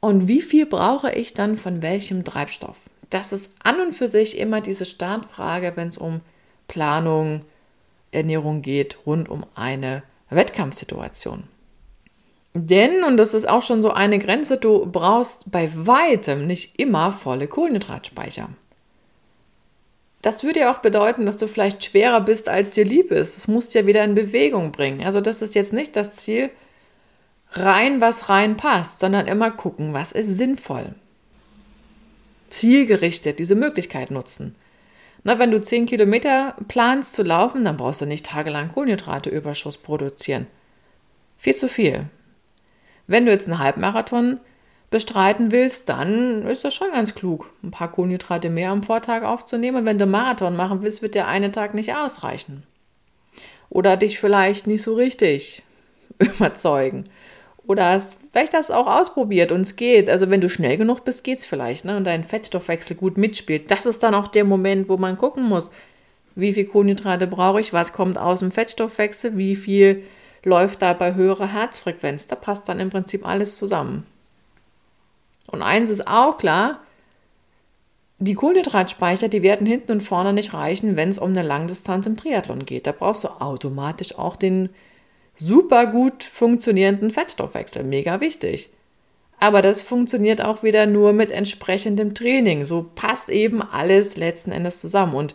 und 0.00 0.28
wie 0.28 0.42
viel 0.42 0.66
brauche 0.66 1.12
ich 1.12 1.34
dann 1.34 1.56
von 1.56 1.82
welchem 1.82 2.24
Treibstoff? 2.24 2.76
Das 3.10 3.32
ist 3.32 3.50
an 3.62 3.80
und 3.80 3.92
für 3.92 4.08
sich 4.08 4.38
immer 4.38 4.60
diese 4.60 4.86
Startfrage, 4.86 5.72
wenn 5.76 5.88
es 5.88 5.98
um 5.98 6.20
Planung, 6.66 7.42
Ernährung 8.10 8.62
geht, 8.62 8.98
rund 9.06 9.28
um 9.28 9.44
eine 9.54 10.02
Wettkampfsituation. 10.30 11.44
Denn, 12.54 13.02
und 13.04 13.16
das 13.16 13.32
ist 13.32 13.48
auch 13.48 13.62
schon 13.62 13.82
so 13.82 13.90
eine 13.92 14.18
Grenze, 14.18 14.58
du 14.58 14.86
brauchst 14.86 15.50
bei 15.50 15.70
weitem 15.74 16.46
nicht 16.46 16.78
immer 16.78 17.12
volle 17.12 17.48
Kohlenhydratspeicher. 17.48 18.50
Das 20.20 20.44
würde 20.44 20.60
ja 20.60 20.72
auch 20.72 20.78
bedeuten, 20.78 21.26
dass 21.26 21.36
du 21.36 21.48
vielleicht 21.48 21.84
schwerer 21.84 22.20
bist, 22.20 22.48
als 22.48 22.70
dir 22.70 22.84
lieb 22.84 23.10
ist. 23.10 23.36
Das 23.36 23.48
musst 23.48 23.74
du 23.74 23.80
ja 23.80 23.86
wieder 23.86 24.04
in 24.04 24.14
Bewegung 24.14 24.70
bringen. 24.70 25.02
Also 25.02 25.20
das 25.20 25.42
ist 25.42 25.54
jetzt 25.54 25.72
nicht 25.72 25.96
das 25.96 26.16
Ziel, 26.16 26.50
rein, 27.52 28.00
was 28.00 28.28
rein 28.28 28.56
passt, 28.56 29.00
sondern 29.00 29.26
immer 29.26 29.50
gucken, 29.50 29.94
was 29.94 30.12
ist 30.12 30.36
sinnvoll. 30.36 30.94
Zielgerichtet 32.50 33.38
diese 33.38 33.54
Möglichkeit 33.54 34.10
nutzen. 34.10 34.54
Na, 35.24 35.38
wenn 35.38 35.50
du 35.50 35.60
10 35.60 35.86
Kilometer 35.86 36.56
planst 36.68 37.14
zu 37.14 37.22
laufen, 37.22 37.64
dann 37.64 37.76
brauchst 37.76 38.00
du 38.00 38.06
nicht 38.06 38.26
tagelang 38.26 38.72
Kohlenhydrateüberschuss 38.72 39.78
produzieren. 39.78 40.46
Viel 41.38 41.54
zu 41.54 41.68
viel. 41.68 42.06
Wenn 43.12 43.26
du 43.26 43.30
jetzt 43.30 43.46
einen 43.46 43.58
Halbmarathon 43.58 44.40
bestreiten 44.88 45.52
willst, 45.52 45.90
dann 45.90 46.46
ist 46.46 46.64
das 46.64 46.72
schon 46.72 46.92
ganz 46.92 47.14
klug, 47.14 47.50
ein 47.62 47.70
paar 47.70 47.92
Kohlenhydrate 47.92 48.48
mehr 48.48 48.70
am 48.70 48.82
Vortag 48.82 49.22
aufzunehmen. 49.22 49.76
Und 49.76 49.84
wenn 49.84 49.98
du 49.98 50.06
Marathon 50.06 50.56
machen 50.56 50.80
willst, 50.80 51.02
wird 51.02 51.14
der 51.14 51.28
eine 51.28 51.52
Tag 51.52 51.74
nicht 51.74 51.94
ausreichen. 51.94 52.62
Oder 53.68 53.98
dich 53.98 54.18
vielleicht 54.18 54.66
nicht 54.66 54.82
so 54.82 54.94
richtig 54.94 55.62
überzeugen. 56.18 57.04
Oder 57.66 57.90
hast 57.90 58.16
vielleicht 58.32 58.54
das 58.54 58.70
auch 58.70 58.86
ausprobiert 58.86 59.52
und 59.52 59.60
es 59.60 59.76
geht. 59.76 60.08
Also 60.08 60.30
wenn 60.30 60.40
du 60.40 60.48
schnell 60.48 60.78
genug 60.78 61.04
bist, 61.04 61.22
geht 61.22 61.40
es 61.40 61.44
vielleicht. 61.44 61.84
Ne? 61.84 61.98
Und 61.98 62.04
dein 62.04 62.24
Fettstoffwechsel 62.24 62.96
gut 62.96 63.18
mitspielt. 63.18 63.70
Das 63.70 63.84
ist 63.84 64.02
dann 64.02 64.14
auch 64.14 64.28
der 64.28 64.44
Moment, 64.44 64.88
wo 64.88 64.96
man 64.96 65.18
gucken 65.18 65.44
muss, 65.44 65.70
wie 66.34 66.54
viel 66.54 66.64
Kohlenhydrate 66.64 67.26
brauche 67.26 67.60
ich, 67.60 67.74
was 67.74 67.92
kommt 67.92 68.16
aus 68.16 68.38
dem 68.38 68.52
Fettstoffwechsel, 68.52 69.36
wie 69.36 69.54
viel 69.54 70.02
läuft 70.44 70.82
da 70.82 70.92
bei 70.92 71.14
höherer 71.14 71.52
Herzfrequenz. 71.52 72.26
Da 72.26 72.36
passt 72.36 72.68
dann 72.68 72.80
im 72.80 72.90
Prinzip 72.90 73.26
alles 73.26 73.56
zusammen. 73.56 74.06
Und 75.46 75.62
eins 75.62 75.90
ist 75.90 76.08
auch 76.08 76.38
klar, 76.38 76.80
die 78.18 78.34
Kohlenhydratspeicher, 78.34 79.28
die 79.28 79.42
werden 79.42 79.66
hinten 79.66 79.92
und 79.92 80.02
vorne 80.02 80.32
nicht 80.32 80.54
reichen, 80.54 80.96
wenn 80.96 81.08
es 81.08 81.18
um 81.18 81.30
eine 81.30 81.42
Langdistanz 81.42 82.06
im 82.06 82.16
Triathlon 82.16 82.64
geht. 82.64 82.86
Da 82.86 82.92
brauchst 82.92 83.24
du 83.24 83.28
automatisch 83.28 84.16
auch 84.16 84.36
den 84.36 84.68
super 85.34 85.86
gut 85.86 86.22
funktionierenden 86.22 87.10
Fettstoffwechsel. 87.10 87.82
Mega 87.82 88.20
wichtig. 88.20 88.70
Aber 89.40 89.60
das 89.60 89.82
funktioniert 89.82 90.40
auch 90.40 90.62
wieder 90.62 90.86
nur 90.86 91.12
mit 91.12 91.32
entsprechendem 91.32 92.14
Training. 92.14 92.64
So 92.64 92.88
passt 92.94 93.28
eben 93.28 93.60
alles 93.60 94.16
letzten 94.16 94.52
Endes 94.52 94.80
zusammen. 94.80 95.14
Und 95.14 95.34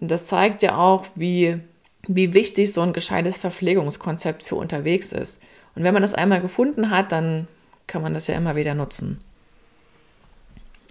das 0.00 0.26
zeigt 0.26 0.62
ja 0.62 0.76
auch, 0.76 1.06
wie, 1.14 1.60
wie 2.08 2.34
wichtig 2.34 2.72
so 2.72 2.80
ein 2.80 2.92
gescheites 2.92 3.38
Verpflegungskonzept 3.38 4.42
für 4.42 4.56
unterwegs 4.56 5.12
ist. 5.12 5.40
Und 5.74 5.84
wenn 5.84 5.94
man 5.94 6.02
das 6.02 6.14
einmal 6.14 6.40
gefunden 6.40 6.90
hat, 6.90 7.12
dann 7.12 7.48
kann 7.86 8.02
man 8.02 8.14
das 8.14 8.26
ja 8.26 8.36
immer 8.36 8.56
wieder 8.56 8.74
nutzen. 8.74 9.18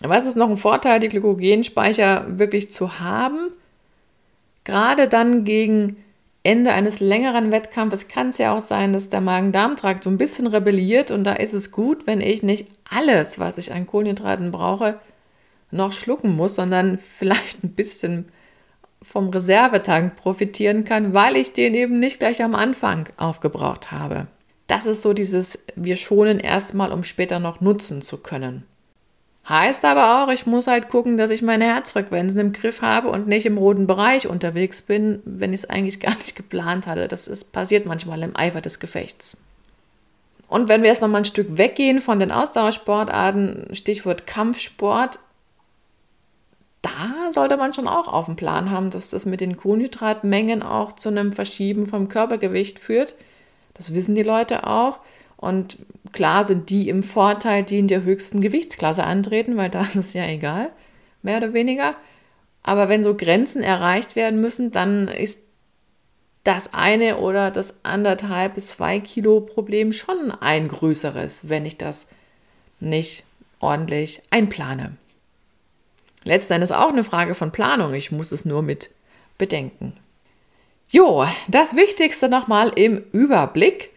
Was 0.01 0.25
ist 0.25 0.35
noch 0.35 0.49
ein 0.49 0.57
Vorteil, 0.57 0.99
die 0.99 1.09
Glykogenspeicher 1.09 2.25
wirklich 2.37 2.69
zu 2.71 2.99
haben? 2.99 3.51
Gerade 4.63 5.07
dann 5.07 5.45
gegen 5.45 5.97
Ende 6.43 6.73
eines 6.73 6.99
längeren 6.99 7.51
Wettkampfes 7.51 8.09
kann 8.09 8.29
es 8.29 8.37
ja 8.37 8.55
auch 8.55 8.61
sein, 8.61 8.91
dass 8.91 9.09
der 9.09 9.21
Magen-Darm-Trakt 9.21 10.03
so 10.03 10.09
ein 10.09 10.17
bisschen 10.17 10.47
rebelliert 10.47 11.09
und 11.09 11.23
da 11.23 11.33
ist 11.33 11.53
es 11.53 11.71
gut, 11.71 12.05
wenn 12.05 12.19
ich 12.19 12.43
nicht 12.43 12.67
alles, 12.89 13.39
was 13.39 13.57
ich 13.57 13.73
an 13.73 13.87
Kohlenhydraten 13.87 14.51
brauche, 14.51 14.99
noch 15.71 15.93
schlucken 15.93 16.35
muss, 16.35 16.55
sondern 16.55 16.97
vielleicht 17.17 17.63
ein 17.63 17.73
bisschen 17.73 18.25
vom 19.03 19.29
Reservetank 19.29 20.15
profitieren 20.15 20.85
kann, 20.85 21.13
weil 21.13 21.35
ich 21.35 21.53
den 21.53 21.75
eben 21.75 21.99
nicht 21.99 22.19
gleich 22.19 22.41
am 22.41 22.55
Anfang 22.55 23.09
aufgebraucht 23.17 23.91
habe. 23.91 24.27
Das 24.67 24.85
ist 24.85 25.01
so 25.01 25.13
dieses, 25.13 25.63
wir 25.75 25.97
schonen 25.97 26.39
erstmal, 26.39 26.91
um 26.91 27.03
später 27.03 27.39
noch 27.39 27.61
nutzen 27.61 28.01
zu 28.01 28.17
können. 28.17 28.63
Heißt 29.47 29.83
aber 29.83 30.23
auch, 30.23 30.31
ich 30.31 30.45
muss 30.45 30.67
halt 30.67 30.87
gucken, 30.87 31.17
dass 31.17 31.29
ich 31.29 31.41
meine 31.41 31.65
Herzfrequenzen 31.65 32.39
im 32.39 32.53
Griff 32.53 32.81
habe 32.81 33.09
und 33.09 33.27
nicht 33.27 33.45
im 33.45 33.57
roten 33.57 33.87
Bereich 33.87 34.27
unterwegs 34.27 34.81
bin, 34.81 35.21
wenn 35.25 35.51
ich 35.51 35.61
es 35.61 35.69
eigentlich 35.69 35.99
gar 35.99 36.15
nicht 36.15 36.35
geplant 36.35 36.87
hatte. 36.87 37.07
Das 37.09 37.27
ist, 37.27 37.51
passiert 37.51 37.85
manchmal 37.85 38.23
im 38.23 38.35
Eifer 38.37 38.61
des 38.61 38.79
Gefechts. 38.79 39.37
Und 40.47 40.69
wenn 40.69 40.83
wir 40.83 40.89
jetzt 40.89 41.01
nochmal 41.01 41.21
ein 41.21 41.25
Stück 41.25 41.57
weggehen 41.57 41.99
von 41.99 42.19
den 42.19 42.31
Ausdauersportarten, 42.31 43.73
Stichwort 43.73 44.27
Kampfsport, 44.27 45.19
da 46.83 47.31
sollte 47.31 47.57
man 47.57 47.73
schon 47.73 47.87
auch 47.87 48.07
auf 48.07 48.25
dem 48.25 48.35
Plan 48.35 48.69
haben, 48.69 48.91
dass 48.91 49.09
das 49.09 49.25
mit 49.25 49.41
den 49.41 49.57
Kohlenhydratmengen 49.57 50.61
auch 50.61 50.91
zu 50.91 51.09
einem 51.09 51.31
Verschieben 51.31 51.87
vom 51.87 52.09
Körpergewicht 52.09 52.77
führt. 52.77 53.15
Das 53.73 53.93
wissen 53.93 54.15
die 54.15 54.21
Leute 54.21 54.67
auch. 54.67 54.99
Und 55.37 55.77
klar 56.11 56.43
sind 56.43 56.69
die 56.69 56.89
im 56.89 57.01
Vorteil, 57.01 57.63
die 57.63 57.79
in 57.79 57.87
der 57.87 58.03
höchsten 58.03 58.41
Gewichtsklasse 58.41 59.03
antreten, 59.03 59.57
weil 59.57 59.69
da 59.69 59.83
ist 59.83 59.95
es 59.95 60.13
ja 60.13 60.27
egal, 60.27 60.69
mehr 61.21 61.37
oder 61.37 61.53
weniger. 61.53 61.95
Aber 62.63 62.89
wenn 62.89 63.01
so 63.01 63.15
Grenzen 63.15 63.63
erreicht 63.63 64.15
werden 64.15 64.41
müssen, 64.41 64.71
dann 64.71 65.07
ist 65.07 65.41
das 66.43 66.73
eine 66.73 67.17
oder 67.17 67.49
das 67.49 67.73
anderthalb 67.83 68.55
bis 68.55 68.67
zwei 68.67 68.99
Kilo 68.99 69.39
Problem 69.39 69.93
schon 69.93 70.31
ein 70.31 70.67
größeres, 70.67 71.47
wenn 71.47 71.65
ich 71.65 71.77
das 71.77 72.07
nicht 72.81 73.23
ordentlich 73.59 74.21
einplane. 74.29 74.97
Letztendlich 76.23 76.73
auch 76.73 76.89
eine 76.89 77.03
Frage 77.03 77.35
von 77.35 77.51
Planung. 77.51 77.93
Ich 77.93 78.11
muss 78.11 78.31
es 78.31 78.45
nur 78.45 78.61
mit 78.61 78.89
bedenken. 79.37 79.97
Jo, 80.89 81.25
das 81.47 81.75
Wichtigste 81.75 82.29
nochmal 82.29 82.71
im 82.75 83.03
Überblick. 83.11 83.89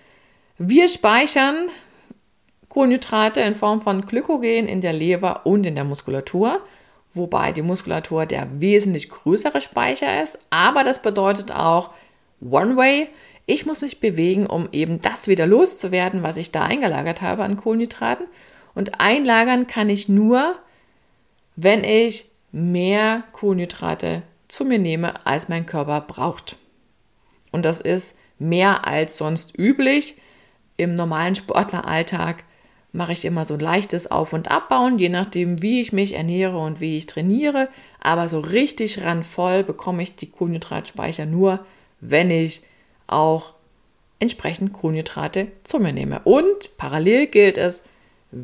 Wir 0.59 0.89
speichern 0.89 1.69
Kohlenhydrate 2.69 3.41
in 3.41 3.55
Form 3.55 3.83
von 3.83 4.07
Glykogen 4.07 4.69
in 4.69 4.81
der 4.81 4.93
Leber 4.93 5.47
und 5.47 5.65
in 5.67 5.75
der 5.75 5.85
Muskulatur, 5.85 6.61
wobei 7.15 7.53
die 7.53 7.63
Muskulatur 7.63 8.27
der 8.27 8.49
wesentlich 8.61 9.09
größere 9.09 9.61
Speicher 9.61 10.23
ist, 10.23 10.39
aber 10.51 10.85
das 10.85 11.03
bedeutet 11.03 11.53
auch 11.53 11.91
One-Way. 12.41 13.09
Ich 13.47 13.65
muss 13.65 13.81
mich 13.81 14.01
bewegen, 14.01 14.47
um 14.47 14.69
eben 14.73 15.01
das 15.01 15.29
wieder 15.29 15.47
loszuwerden, 15.47 16.23
was 16.23 16.37
ich 16.37 16.53
da 16.53 16.65
eingelagert 16.65 17.23
habe 17.23 17.45
an 17.45 17.57
Kohlenhydraten. 17.57 18.27
Und 18.75 19.01
einlagern 19.01 19.67
kann 19.67 19.89
ich 19.89 20.09
nur, 20.09 20.57
wenn 21.57 21.85
ich 21.85 22.31
mehr 22.53 23.25
Kohlenhydrate 23.33 24.23
zu 24.49 24.65
mir 24.65 24.79
nehme, 24.79 25.27
als 25.27 25.49
mein 25.49 25.67
Körper 25.67 26.01
braucht. 26.03 26.57
Und 27.51 27.65
das 27.65 27.81
ist 27.81 28.17
mehr 28.39 28.87
als 28.87 29.17
sonst 29.17 29.59
üblich. 29.59 30.17
Im 30.77 30.95
normalen 30.95 31.35
Sportleralltag 31.35 32.45
mache 32.93 33.13
ich 33.13 33.25
immer 33.25 33.45
so 33.45 33.55
ein 33.55 33.61
leichtes 33.61 34.11
Auf- 34.11 34.33
und 34.33 34.51
Abbauen, 34.51 34.99
je 34.99 35.09
nachdem, 35.09 35.63
wie 35.63 35.81
ich 35.81 35.93
mich 35.93 36.15
ernähre 36.15 36.59
und 36.59 36.81
wie 36.81 36.97
ich 36.97 37.07
trainiere. 37.07 37.69
Aber 38.01 38.29
so 38.29 38.41
richtig 38.41 39.03
randvoll 39.03 39.65
bekomme 39.65 40.03
ich 40.03 40.17
die 40.17 40.31
Kohlenhydratspeicher 40.31 41.27
nur, 41.27 41.65
wenn 42.01 42.31
ich 42.31 42.63
auch 43.07 43.55
entsprechend 44.19 44.73
Kohlenhydrate 44.73 45.49
zu 45.65 45.79
mir 45.79 45.93
nehme. 45.93 46.21
Und 46.25 46.77
parallel 46.79 47.27
gilt 47.27 47.59
es, 47.59 47.83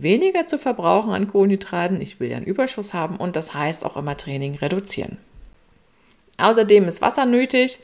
weniger 0.01 0.47
zu 0.47 0.59
verbrauchen 0.59 1.13
an 1.13 1.29
Kohlenhydraten. 1.29 2.01
Ich 2.01 2.21
will 2.21 2.31
ja 2.31 2.37
einen 2.37 2.47
Überschuss 2.47 2.95
haben 2.95 3.17
und 3.17 3.37
das 3.37 3.53
heißt 3.53 3.85
auch 3.85 3.97
immer 3.97 4.17
Training 4.17 4.55
reduzieren. 4.57 5.19
Außerdem 6.39 6.89
ist 6.89 7.03
Wasser 7.03 7.27
nötig 7.27 7.79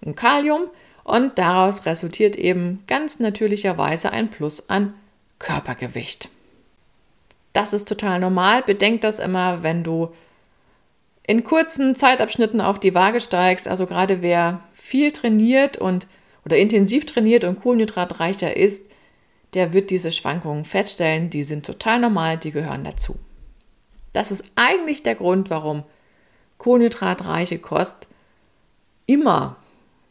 und 0.00 0.16
Kalium. 0.16 0.62
Und 1.04 1.36
daraus 1.38 1.84
resultiert 1.84 2.36
eben 2.36 2.84
ganz 2.86 3.18
natürlicherweise 3.18 4.12
ein 4.12 4.30
Plus 4.30 4.68
an 4.68 4.94
Körpergewicht. 5.40 6.28
Das 7.52 7.72
ist 7.72 7.88
total 7.88 8.20
normal. 8.20 8.62
Bedenk 8.62 9.00
das 9.00 9.18
immer, 9.18 9.62
wenn 9.62 9.82
du 9.82 10.12
in 11.26 11.42
kurzen 11.42 11.94
Zeitabschnitten 11.94 12.60
auf 12.60 12.78
die 12.78 12.94
Waage 12.94 13.20
steigst. 13.20 13.66
Also 13.66 13.86
gerade 13.86 14.22
wer 14.22 14.60
viel 14.74 15.10
trainiert 15.12 15.76
und 15.76 16.06
oder 16.44 16.56
intensiv 16.56 17.06
trainiert 17.06 17.44
und 17.44 17.60
kohlenhydratreicher 17.60 18.56
ist, 18.56 18.82
der 19.54 19.72
wird 19.72 19.90
diese 19.90 20.12
Schwankungen 20.12 20.64
feststellen. 20.64 21.30
Die 21.30 21.44
sind 21.44 21.66
total 21.66 22.00
normal, 22.00 22.38
die 22.38 22.52
gehören 22.52 22.84
dazu. 22.84 23.16
Das 24.12 24.30
ist 24.30 24.44
eigentlich 24.54 25.02
der 25.02 25.14
Grund, 25.14 25.50
warum 25.50 25.84
kohlenhydratreiche 26.58 27.58
Kost 27.58 28.06
immer 29.06 29.56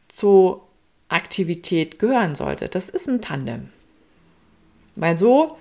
zu 0.08 0.62
Aktivität 1.08 2.00
gehören 2.00 2.36
sollte. 2.36 2.68
Das 2.68 2.90
ist 2.90 3.08
ein 3.08 3.22
Tandem. 3.22 3.70
Weil 4.96 5.18
so 5.18 5.58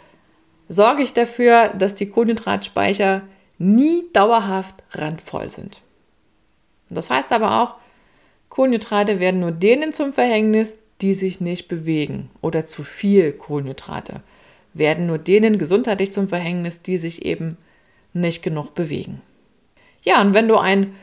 sorge 0.69 1.03
ich 1.03 1.13
dafür, 1.13 1.69
dass 1.69 1.95
die 1.95 2.09
Kohlenhydratspeicher 2.09 3.23
nie 3.59 4.05
dauerhaft 4.13 4.75
randvoll 4.93 5.51
sind. 5.51 5.83
Das 6.89 7.11
heißt 7.11 7.33
aber 7.33 7.63
auch, 7.63 7.75
Kohlenhydrate 8.49 9.21
werden 9.21 9.41
nur 9.41 9.53
denen 9.53 9.93
zum 9.93 10.13
Verhängnis, 10.13 10.77
die 11.01 11.15
sich 11.15 11.41
nicht 11.41 11.69
bewegen 11.69 12.31
oder 12.41 12.67
zu 12.67 12.85
viel 12.85 13.33
Kohlenhydrate 13.33 14.23
werden 14.75 15.07
nur 15.07 15.19
denen 15.19 15.59
gesundheitlich 15.59 16.13
zum 16.13 16.29
Verhängnis, 16.29 16.83
die 16.83 16.97
sich 16.97 17.25
eben 17.25 17.57
nicht 18.13 18.43
genug 18.43 18.75
bewegen. 18.75 19.21
Ja, 20.03 20.21
und 20.21 20.35
wenn 20.35 20.49
du 20.49 20.57
ein 20.57 20.95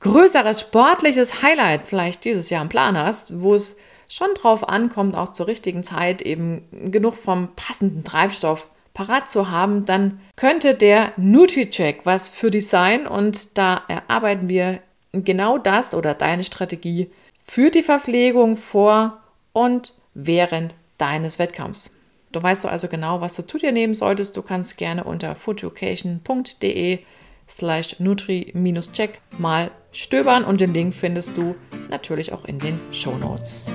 größeres 0.00 0.60
sportliches 0.60 1.42
Highlight 1.42 1.82
vielleicht 1.86 2.24
dieses 2.24 2.50
Jahr 2.50 2.62
im 2.62 2.68
Plan 2.68 2.98
hast, 2.98 3.40
wo 3.40 3.54
es 3.54 3.76
schon 4.08 4.34
drauf 4.34 4.68
ankommt, 4.68 5.16
auch 5.16 5.32
zur 5.32 5.46
richtigen 5.46 5.84
Zeit 5.84 6.22
eben 6.22 6.64
genug 6.90 7.16
vom 7.16 7.48
passenden 7.54 8.04
Treibstoff 8.04 8.68
parat 8.92 9.30
zu 9.30 9.50
haben, 9.50 9.84
dann 9.86 10.20
könnte 10.36 10.74
der 10.74 11.12
Nutri-Check 11.16 12.00
was 12.04 12.28
für 12.28 12.50
dich 12.50 12.68
sein 12.68 13.06
und 13.06 13.56
da 13.56 13.82
erarbeiten 13.88 14.48
wir 14.48 14.80
genau 15.12 15.56
das 15.58 15.94
oder 15.94 16.12
deine 16.14 16.44
Strategie 16.44 17.10
für 17.44 17.70
die 17.70 17.82
Verpflegung 17.82 18.56
vor 18.56 19.21
und 19.52 19.94
während 20.14 20.74
deines 20.98 21.38
Wettkampfs. 21.38 21.90
Du 22.32 22.42
weißt 22.42 22.64
also 22.66 22.88
genau, 22.88 23.20
was 23.20 23.36
du 23.36 23.46
zu 23.46 23.58
dir 23.58 23.72
nehmen 23.72 23.94
solltest. 23.94 24.36
Du 24.36 24.42
kannst 24.42 24.78
gerne 24.78 25.04
unter 25.04 25.34
foodeducation.de 25.34 27.00
slash 27.48 28.00
nutri-check 28.00 29.20
mal 29.38 29.70
stöbern 29.92 30.44
und 30.44 30.60
den 30.60 30.72
Link 30.72 30.94
findest 30.94 31.36
du 31.36 31.54
natürlich 31.90 32.32
auch 32.32 32.46
in 32.46 32.58
den 32.58 32.80
Show 32.90 33.16
Notes. 33.16 33.70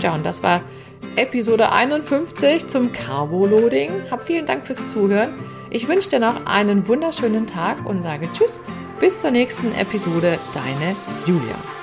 Tja, 0.00 0.14
und 0.14 0.24
das 0.24 0.42
war 0.42 0.62
Episode 1.16 1.70
51 1.70 2.68
zum 2.68 2.92
Carbo-Loading. 2.92 3.90
Hab 4.10 4.22
vielen 4.22 4.46
Dank 4.46 4.66
fürs 4.66 4.90
Zuhören. 4.90 5.34
Ich 5.70 5.86
wünsche 5.88 6.08
dir 6.08 6.20
noch 6.20 6.46
einen 6.46 6.88
wunderschönen 6.88 7.46
Tag 7.46 7.84
und 7.84 8.02
sage 8.02 8.28
Tschüss, 8.32 8.62
bis 9.00 9.20
zur 9.20 9.30
nächsten 9.30 9.74
Episode. 9.74 10.38
Deine 10.54 10.96
Julia. 11.26 11.77